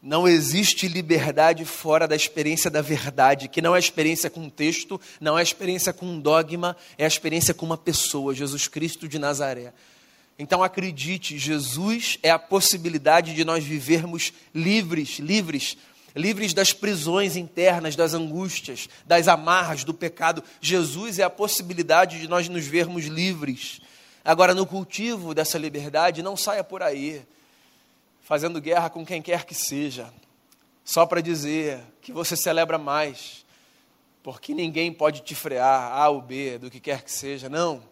Não 0.02 0.28
existe 0.28 0.88
liberdade 0.88 1.66
fora 1.66 2.08
da 2.08 2.16
experiência 2.16 2.70
da 2.70 2.82
verdade, 2.82 3.48
que 3.48 3.62
não 3.62 3.76
é 3.76 3.80
experiência 3.80 4.30
com 4.30 4.42
um 4.42 4.50
texto, 4.50 5.02
não 5.20 5.40
é 5.40 5.42
experiência 5.42 5.92
com 5.92 6.06
um 6.06 6.20
dogma, 6.20 6.78
é 6.96 7.06
a 7.06 7.08
experiência 7.08 7.56
com 7.56 7.66
uma 7.66 7.78
pessoa, 7.78 8.36
Jesus 8.36 8.68
Cristo 8.68 9.08
de 9.08 9.18
Nazaré. 9.18 9.74
Então 10.38 10.62
acredite, 10.62 11.38
Jesus 11.38 12.20
é 12.22 12.30
a 12.30 12.40
possibilidade 12.40 13.34
de 13.34 13.46
nós 13.46 13.64
vivermos 13.64 14.34
livres, 14.54 15.20
livres, 15.20 15.78
livres 16.14 16.54
das 16.54 16.74
prisões 16.74 17.38
internas, 17.38 17.96
das 17.96 18.14
angústias, 18.14 18.90
das 19.06 19.28
amarras 19.28 19.84
do 19.84 19.94
pecado. 19.94 20.44
Jesus 20.60 21.20
é 21.20 21.24
a 21.24 21.30
possibilidade 21.30 22.20
de 22.20 22.28
nós 22.28 22.50
nos 22.50 22.66
vermos 22.66 23.06
livres. 23.06 23.80
Agora, 24.26 24.54
no 24.54 24.66
cultivo 24.66 25.34
dessa 25.34 25.58
liberdade, 25.58 26.22
não 26.22 26.36
saia 26.36 26.64
por 26.64 26.84
aí 26.84 27.26
fazendo 28.26 28.60
guerra 28.60 28.90
com 28.90 29.06
quem 29.06 29.22
quer 29.22 29.46
que 29.46 29.54
seja, 29.54 30.12
só 30.84 31.06
para 31.06 31.22
dizer 31.22 31.80
que 32.02 32.12
você 32.12 32.36
celebra 32.36 32.80
mais, 32.80 33.46
porque 34.24 34.52
ninguém 34.52 34.92
pode 34.92 35.22
te 35.22 35.36
frear, 35.36 35.92
A 35.92 36.10
ou 36.10 36.22
B, 36.22 36.58
do 36.58 36.72
que 36.72 36.80
quer 36.80 37.04
que 37.04 37.12
seja. 37.12 37.48
Não. 37.48 37.84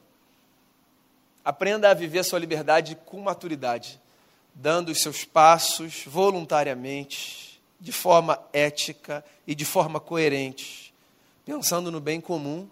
Aprenda 1.46 1.90
a 1.90 1.94
viver 1.94 2.20
a 2.20 2.24
sua 2.24 2.40
liberdade 2.40 2.98
com 3.06 3.20
maturidade, 3.20 4.00
dando 4.54 4.90
os 4.90 5.02
seus 5.02 5.26
passos 5.26 6.04
voluntariamente, 6.06 7.62
de 7.80 7.92
forma 7.92 8.40
ética 8.54 9.26
e 9.46 9.54
de 9.54 9.66
forma 9.66 10.00
coerente, 10.00 10.94
pensando 11.46 11.92
no 11.92 12.00
bem 12.00 12.22
comum, 12.22 12.70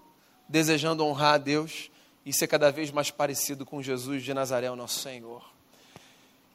desejando 0.47 1.05
honrar 1.05 1.33
a 1.33 1.37
Deus 1.37 1.91
e 2.25 2.31
ser 2.31 2.47
cada 2.47 2.71
vez 2.71 2.91
mais 2.91 3.11
parecido 3.11 3.65
com 3.65 3.83
Jesus 3.83 4.23
de 4.23 4.33
Nazaré, 4.33 4.71
o 4.71 4.75
nosso 4.75 4.99
Senhor. 4.99 5.43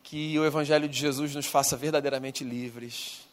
Que 0.02 0.38
o 0.38 0.46
Evangelho 0.46 0.88
de 0.88 0.98
Jesus 0.98 1.34
nos 1.34 1.46
faça 1.46 1.76
verdadeiramente 1.76 2.44
livres 2.44 3.26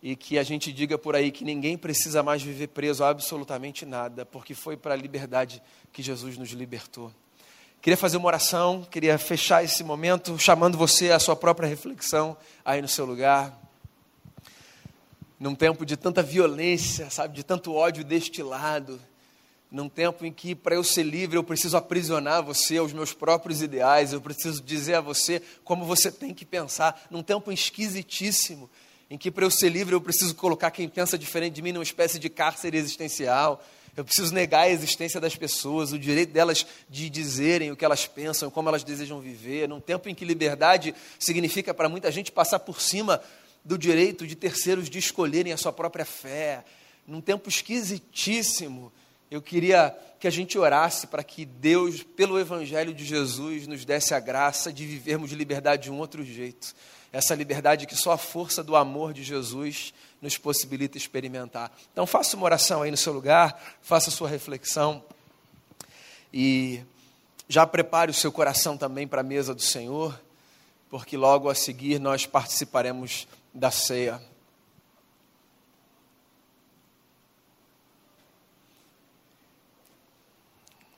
e 0.00 0.14
que 0.14 0.38
a 0.38 0.44
gente 0.44 0.72
diga 0.72 0.96
por 0.96 1.16
aí 1.16 1.32
que 1.32 1.44
ninguém 1.44 1.76
precisa 1.76 2.22
mais 2.22 2.40
viver 2.40 2.68
preso 2.68 3.02
a 3.02 3.08
absolutamente 3.08 3.84
nada, 3.84 4.24
porque 4.24 4.54
foi 4.54 4.76
para 4.76 4.94
a 4.94 4.96
liberdade 4.96 5.60
que 5.92 6.02
Jesus 6.02 6.38
nos 6.38 6.50
libertou. 6.50 7.12
Queria 7.80 7.96
fazer 7.96 8.16
uma 8.16 8.26
oração, 8.26 8.84
queria 8.90 9.16
fechar 9.18 9.62
esse 9.62 9.84
momento 9.84 10.36
chamando 10.36 10.76
você 10.76 11.12
à 11.12 11.18
sua 11.20 11.36
própria 11.36 11.68
reflexão 11.68 12.36
aí 12.64 12.82
no 12.82 12.88
seu 12.88 13.06
lugar. 13.06 13.56
Num 15.38 15.54
tempo 15.54 15.86
de 15.86 15.96
tanta 15.96 16.20
violência, 16.20 17.08
sabe, 17.08 17.36
de 17.36 17.44
tanto 17.44 17.72
ódio 17.72 18.02
destilado, 18.02 19.00
num 19.70 19.88
tempo 19.88 20.26
em 20.26 20.32
que 20.32 20.56
para 20.56 20.74
eu 20.74 20.82
ser 20.82 21.04
livre 21.04 21.36
eu 21.36 21.44
preciso 21.44 21.76
aprisionar 21.76 22.42
você 22.42 22.78
aos 22.78 22.92
meus 22.92 23.12
próprios 23.12 23.62
ideais, 23.62 24.12
eu 24.12 24.20
preciso 24.20 24.60
dizer 24.60 24.94
a 24.94 25.00
você 25.00 25.40
como 25.62 25.84
você 25.84 26.10
tem 26.10 26.34
que 26.34 26.44
pensar, 26.44 27.06
num 27.08 27.22
tempo 27.22 27.52
esquisitíssimo, 27.52 28.68
em 29.08 29.16
que 29.16 29.30
para 29.30 29.44
eu 29.44 29.50
ser 29.52 29.68
livre 29.68 29.94
eu 29.94 30.00
preciso 30.00 30.34
colocar 30.34 30.72
quem 30.72 30.88
pensa 30.88 31.16
diferente 31.16 31.54
de 31.54 31.62
mim 31.62 31.70
numa 31.70 31.84
espécie 31.84 32.18
de 32.18 32.28
cárcere 32.28 32.76
existencial. 32.76 33.62
Eu 33.98 34.04
preciso 34.04 34.32
negar 34.32 34.60
a 34.60 34.70
existência 34.70 35.20
das 35.20 35.34
pessoas, 35.34 35.90
o 35.90 35.98
direito 35.98 36.32
delas 36.32 36.64
de 36.88 37.10
dizerem 37.10 37.72
o 37.72 37.76
que 37.76 37.84
elas 37.84 38.06
pensam, 38.06 38.48
como 38.48 38.68
elas 38.68 38.84
desejam 38.84 39.20
viver, 39.20 39.68
num 39.68 39.80
tempo 39.80 40.08
em 40.08 40.14
que 40.14 40.24
liberdade 40.24 40.94
significa 41.18 41.74
para 41.74 41.88
muita 41.88 42.12
gente 42.12 42.30
passar 42.30 42.60
por 42.60 42.80
cima 42.80 43.20
do 43.64 43.76
direito 43.76 44.24
de 44.24 44.36
terceiros 44.36 44.88
de 44.88 45.00
escolherem 45.00 45.52
a 45.52 45.56
sua 45.56 45.72
própria 45.72 46.04
fé, 46.04 46.64
num 47.08 47.20
tempo 47.20 47.48
esquisitíssimo, 47.48 48.92
eu 49.28 49.42
queria 49.42 49.92
que 50.20 50.28
a 50.28 50.30
gente 50.30 50.56
orasse 50.56 51.08
para 51.08 51.24
que 51.24 51.44
Deus, 51.44 52.04
pelo 52.04 52.38
Evangelho 52.38 52.94
de 52.94 53.04
Jesus, 53.04 53.66
nos 53.66 53.84
desse 53.84 54.14
a 54.14 54.20
graça 54.20 54.72
de 54.72 54.86
vivermos 54.86 55.28
de 55.28 55.34
liberdade 55.34 55.82
de 55.84 55.90
um 55.90 55.98
outro 55.98 56.24
jeito. 56.24 56.72
Essa 57.12 57.34
liberdade 57.34 57.86
que 57.86 57.96
só 57.96 58.12
a 58.12 58.18
força 58.18 58.62
do 58.62 58.76
amor 58.76 59.12
de 59.12 59.22
Jesus 59.22 59.94
nos 60.20 60.36
possibilita 60.36 60.98
experimentar. 60.98 61.72
Então, 61.92 62.06
faça 62.06 62.36
uma 62.36 62.44
oração 62.44 62.82
aí 62.82 62.90
no 62.90 62.96
seu 62.96 63.12
lugar, 63.12 63.60
faça 63.80 64.10
a 64.10 64.12
sua 64.12 64.28
reflexão 64.28 65.02
e 66.32 66.82
já 67.48 67.66
prepare 67.66 68.10
o 68.10 68.14
seu 68.14 68.30
coração 68.30 68.76
também 68.76 69.08
para 69.08 69.22
a 69.22 69.24
mesa 69.24 69.54
do 69.54 69.62
Senhor, 69.62 70.20
porque 70.90 71.16
logo 71.16 71.48
a 71.48 71.54
seguir 71.54 71.98
nós 71.98 72.26
participaremos 72.26 73.26
da 73.54 73.70
ceia. 73.70 74.20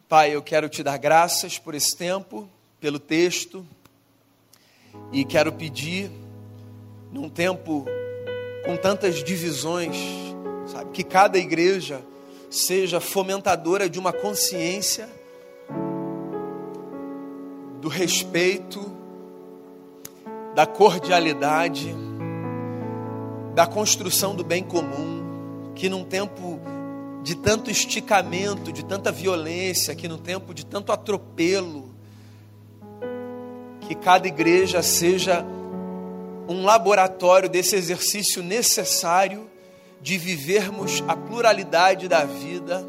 Pai, 0.08 0.34
eu 0.34 0.42
quero 0.42 0.68
te 0.68 0.82
dar 0.82 0.98
graças 0.98 1.56
por 1.56 1.72
esse 1.72 1.96
tempo, 1.96 2.50
pelo 2.80 2.98
texto, 2.98 3.64
e 5.12 5.24
quero 5.24 5.53
pedir, 5.53 6.11
num 7.12 7.29
tempo 7.29 7.85
com 8.64 8.76
tantas 8.76 9.22
divisões, 9.24 9.96
sabe, 10.66 10.90
que 10.90 11.03
cada 11.03 11.38
igreja 11.38 12.00
seja 12.48 13.00
fomentadora 13.00 13.88
de 13.88 13.98
uma 13.98 14.12
consciência 14.12 15.09
do 17.81 17.88
respeito, 17.88 18.90
da 20.55 20.66
cordialidade, 20.66 21.94
da 23.55 23.66
construção 23.66 24.35
do 24.35 24.44
bem 24.44 24.62
comum, 24.62 25.72
que 25.74 25.88
num 25.88 26.05
tempo 26.05 26.61
de 27.22 27.35
tanto 27.35 27.70
esticamento, 27.70 28.72
de 28.72 28.85
tanta 28.85 29.12
violência, 29.12 29.94
que 29.94 30.09
no 30.09 30.18
tempo 30.18 30.53
de 30.53 30.64
tanto 30.64 30.92
atropelo, 30.92 31.89
que 33.90 33.94
cada 33.96 34.29
igreja 34.29 34.85
seja 34.85 35.44
um 36.48 36.64
laboratório 36.64 37.48
desse 37.48 37.74
exercício 37.74 38.40
necessário 38.40 39.50
de 40.00 40.16
vivermos 40.16 41.03
a 41.09 41.16
pluralidade 41.16 42.07
da 42.07 42.24
vida, 42.24 42.87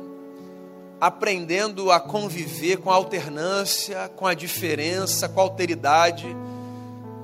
aprendendo 1.00 1.92
a 1.92 2.00
conviver 2.00 2.78
com 2.78 2.92
a 2.92 2.94
alternância, 2.94 4.12
com 4.16 4.28
a 4.28 4.36
diferença, 4.36 5.28
com 5.28 5.40
a 5.40 5.44
alteridade, 5.44 6.28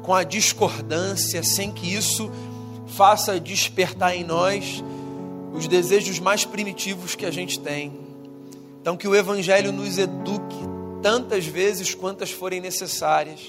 com 0.02 0.12
a 0.12 0.24
discordância, 0.24 1.44
sem 1.44 1.72
que 1.72 1.94
isso 1.94 2.32
faça 2.88 3.40
despertar 3.40 4.16
em 4.16 4.24
nós 4.24 4.84
os 5.54 5.68
desejos 5.68 6.18
mais 6.18 6.44
primitivos 6.44 7.14
que 7.14 7.28
a 7.28 7.32
gente 7.32 7.60
tem. 7.60 7.96
Então, 8.82 8.98
que 8.98 9.08
o 9.08 9.16
Evangelho 9.16 9.72
nos 9.72 10.00
eduque 10.00 10.77
tantas 11.02 11.46
vezes 11.46 11.94
quantas 11.94 12.32
forem 12.32 12.62
necessárias. 12.62 13.40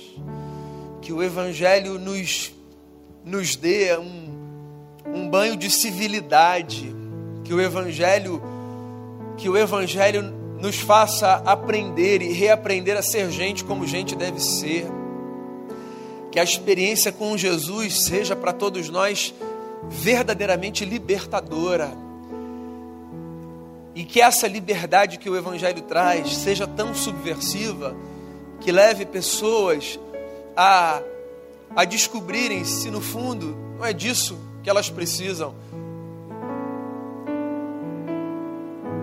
Que 1.01 1.13
o 1.13 1.23
Evangelho 1.23 1.99
nos, 1.99 2.53
nos 3.25 3.57
dê 3.57 3.97
um, 3.97 4.29
um 5.07 5.29
banho 5.29 5.57
de 5.57 5.71
civilidade. 5.71 6.95
Que 7.45 7.55
o 7.55 7.61
Evangelho, 7.61 8.43
que 9.37 9.49
o 9.49 9.57
Evangelho 9.57 10.23
nos 10.61 10.77
faça 10.77 11.35
aprender 11.47 12.21
e 12.21 12.33
reaprender 12.33 12.97
a 12.97 13.03
ser 13.03 13.31
gente 13.31 13.65
como 13.65 13.87
gente 13.87 14.15
deve 14.15 14.41
ser. 14.41 14.87
Que 16.31 16.39
a 16.39 16.45
experiência 16.45 17.11
com 17.11 17.37
Jesus 17.37 18.03
seja 18.03 18.37
para 18.37 18.53
todos 18.53 18.89
nós 18.89 19.35
verdadeiramente 19.89 20.85
libertadora. 20.85 22.08
E 23.99 24.05
que 24.05 24.21
essa 24.21 24.47
liberdade 24.47 25.19
que 25.19 25.29
o 25.29 25.37
Evangelho 25.37 25.83
traz 25.83 26.37
seja 26.37 26.69
tão 26.69 26.95
subversiva 26.95 27.97
que 28.61 28.71
leve 28.71 29.05
pessoas 29.05 29.99
a, 30.57 31.03
a 31.75 31.85
descobrirem 31.85 32.65
se 32.65 32.93
no 32.93 33.01
fundo 33.01 33.57
não 33.77 33.85
é 33.85 33.93
disso 33.93 34.39
que 34.63 34.71
elas 34.71 34.89
precisam. 34.89 35.53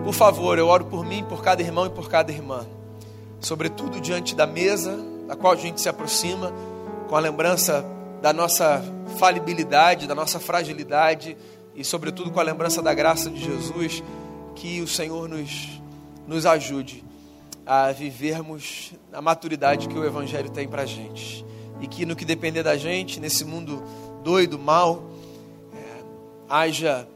Por 0.02 0.14
favor, 0.14 0.58
eu 0.58 0.66
oro 0.66 0.86
por 0.86 1.04
mim, 1.04 1.22
por 1.28 1.42
cada 1.42 1.60
irmão 1.60 1.84
e 1.84 1.90
por 1.90 2.08
cada 2.08 2.32
irmã, 2.32 2.66
sobretudo 3.38 4.00
diante 4.00 4.34
da 4.34 4.46
mesa 4.46 4.98
da 5.26 5.36
qual 5.36 5.52
a 5.52 5.56
gente 5.56 5.78
se 5.78 5.90
aproxima, 5.90 6.54
com 7.06 7.14
a 7.14 7.20
lembrança 7.20 7.84
da 8.22 8.32
nossa 8.32 8.82
falibilidade, 9.18 10.06
da 10.06 10.14
nossa 10.14 10.40
fragilidade 10.40 11.36
e, 11.74 11.84
sobretudo, 11.84 12.30
com 12.30 12.40
a 12.40 12.42
lembrança 12.42 12.80
da 12.80 12.94
graça 12.94 13.28
de 13.28 13.44
Jesus, 13.44 14.02
que 14.56 14.80
o 14.80 14.88
Senhor 14.88 15.28
nos, 15.28 15.80
nos 16.26 16.44
ajude 16.46 17.04
a 17.64 17.92
vivermos 17.92 18.92
a 19.12 19.20
maturidade 19.20 19.88
que 19.88 19.98
o 19.98 20.04
Evangelho 20.04 20.50
tem 20.50 20.66
para 20.66 20.82
a 20.82 20.86
gente. 20.86 21.44
E 21.80 21.86
que, 21.86 22.06
no 22.06 22.16
que 22.16 22.24
depender 22.24 22.62
da 22.62 22.76
gente, 22.76 23.20
nesse 23.20 23.44
mundo 23.44 23.82
doido, 24.24 24.58
mal, 24.58 25.10
é, 25.74 26.02
haja 26.48 27.06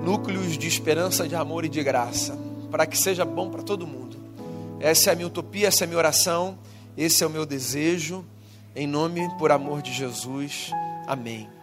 núcleos 0.00 0.56
de 0.56 0.66
esperança, 0.66 1.28
de 1.28 1.34
amor 1.34 1.64
e 1.64 1.68
de 1.68 1.82
graça, 1.82 2.38
para 2.70 2.86
que 2.86 2.96
seja 2.96 3.24
bom 3.24 3.50
para 3.50 3.62
todo 3.62 3.86
mundo. 3.86 4.16
Essa 4.80 5.10
é 5.10 5.12
a 5.12 5.16
minha 5.16 5.28
utopia, 5.28 5.68
essa 5.68 5.84
é 5.84 5.86
a 5.86 5.88
minha 5.88 5.98
oração, 5.98 6.58
esse 6.96 7.22
é 7.22 7.26
o 7.26 7.30
meu 7.30 7.44
desejo. 7.44 8.24
Em 8.74 8.86
nome, 8.86 9.28
por 9.38 9.52
amor 9.52 9.82
de 9.82 9.92
Jesus. 9.92 10.70
Amém. 11.06 11.57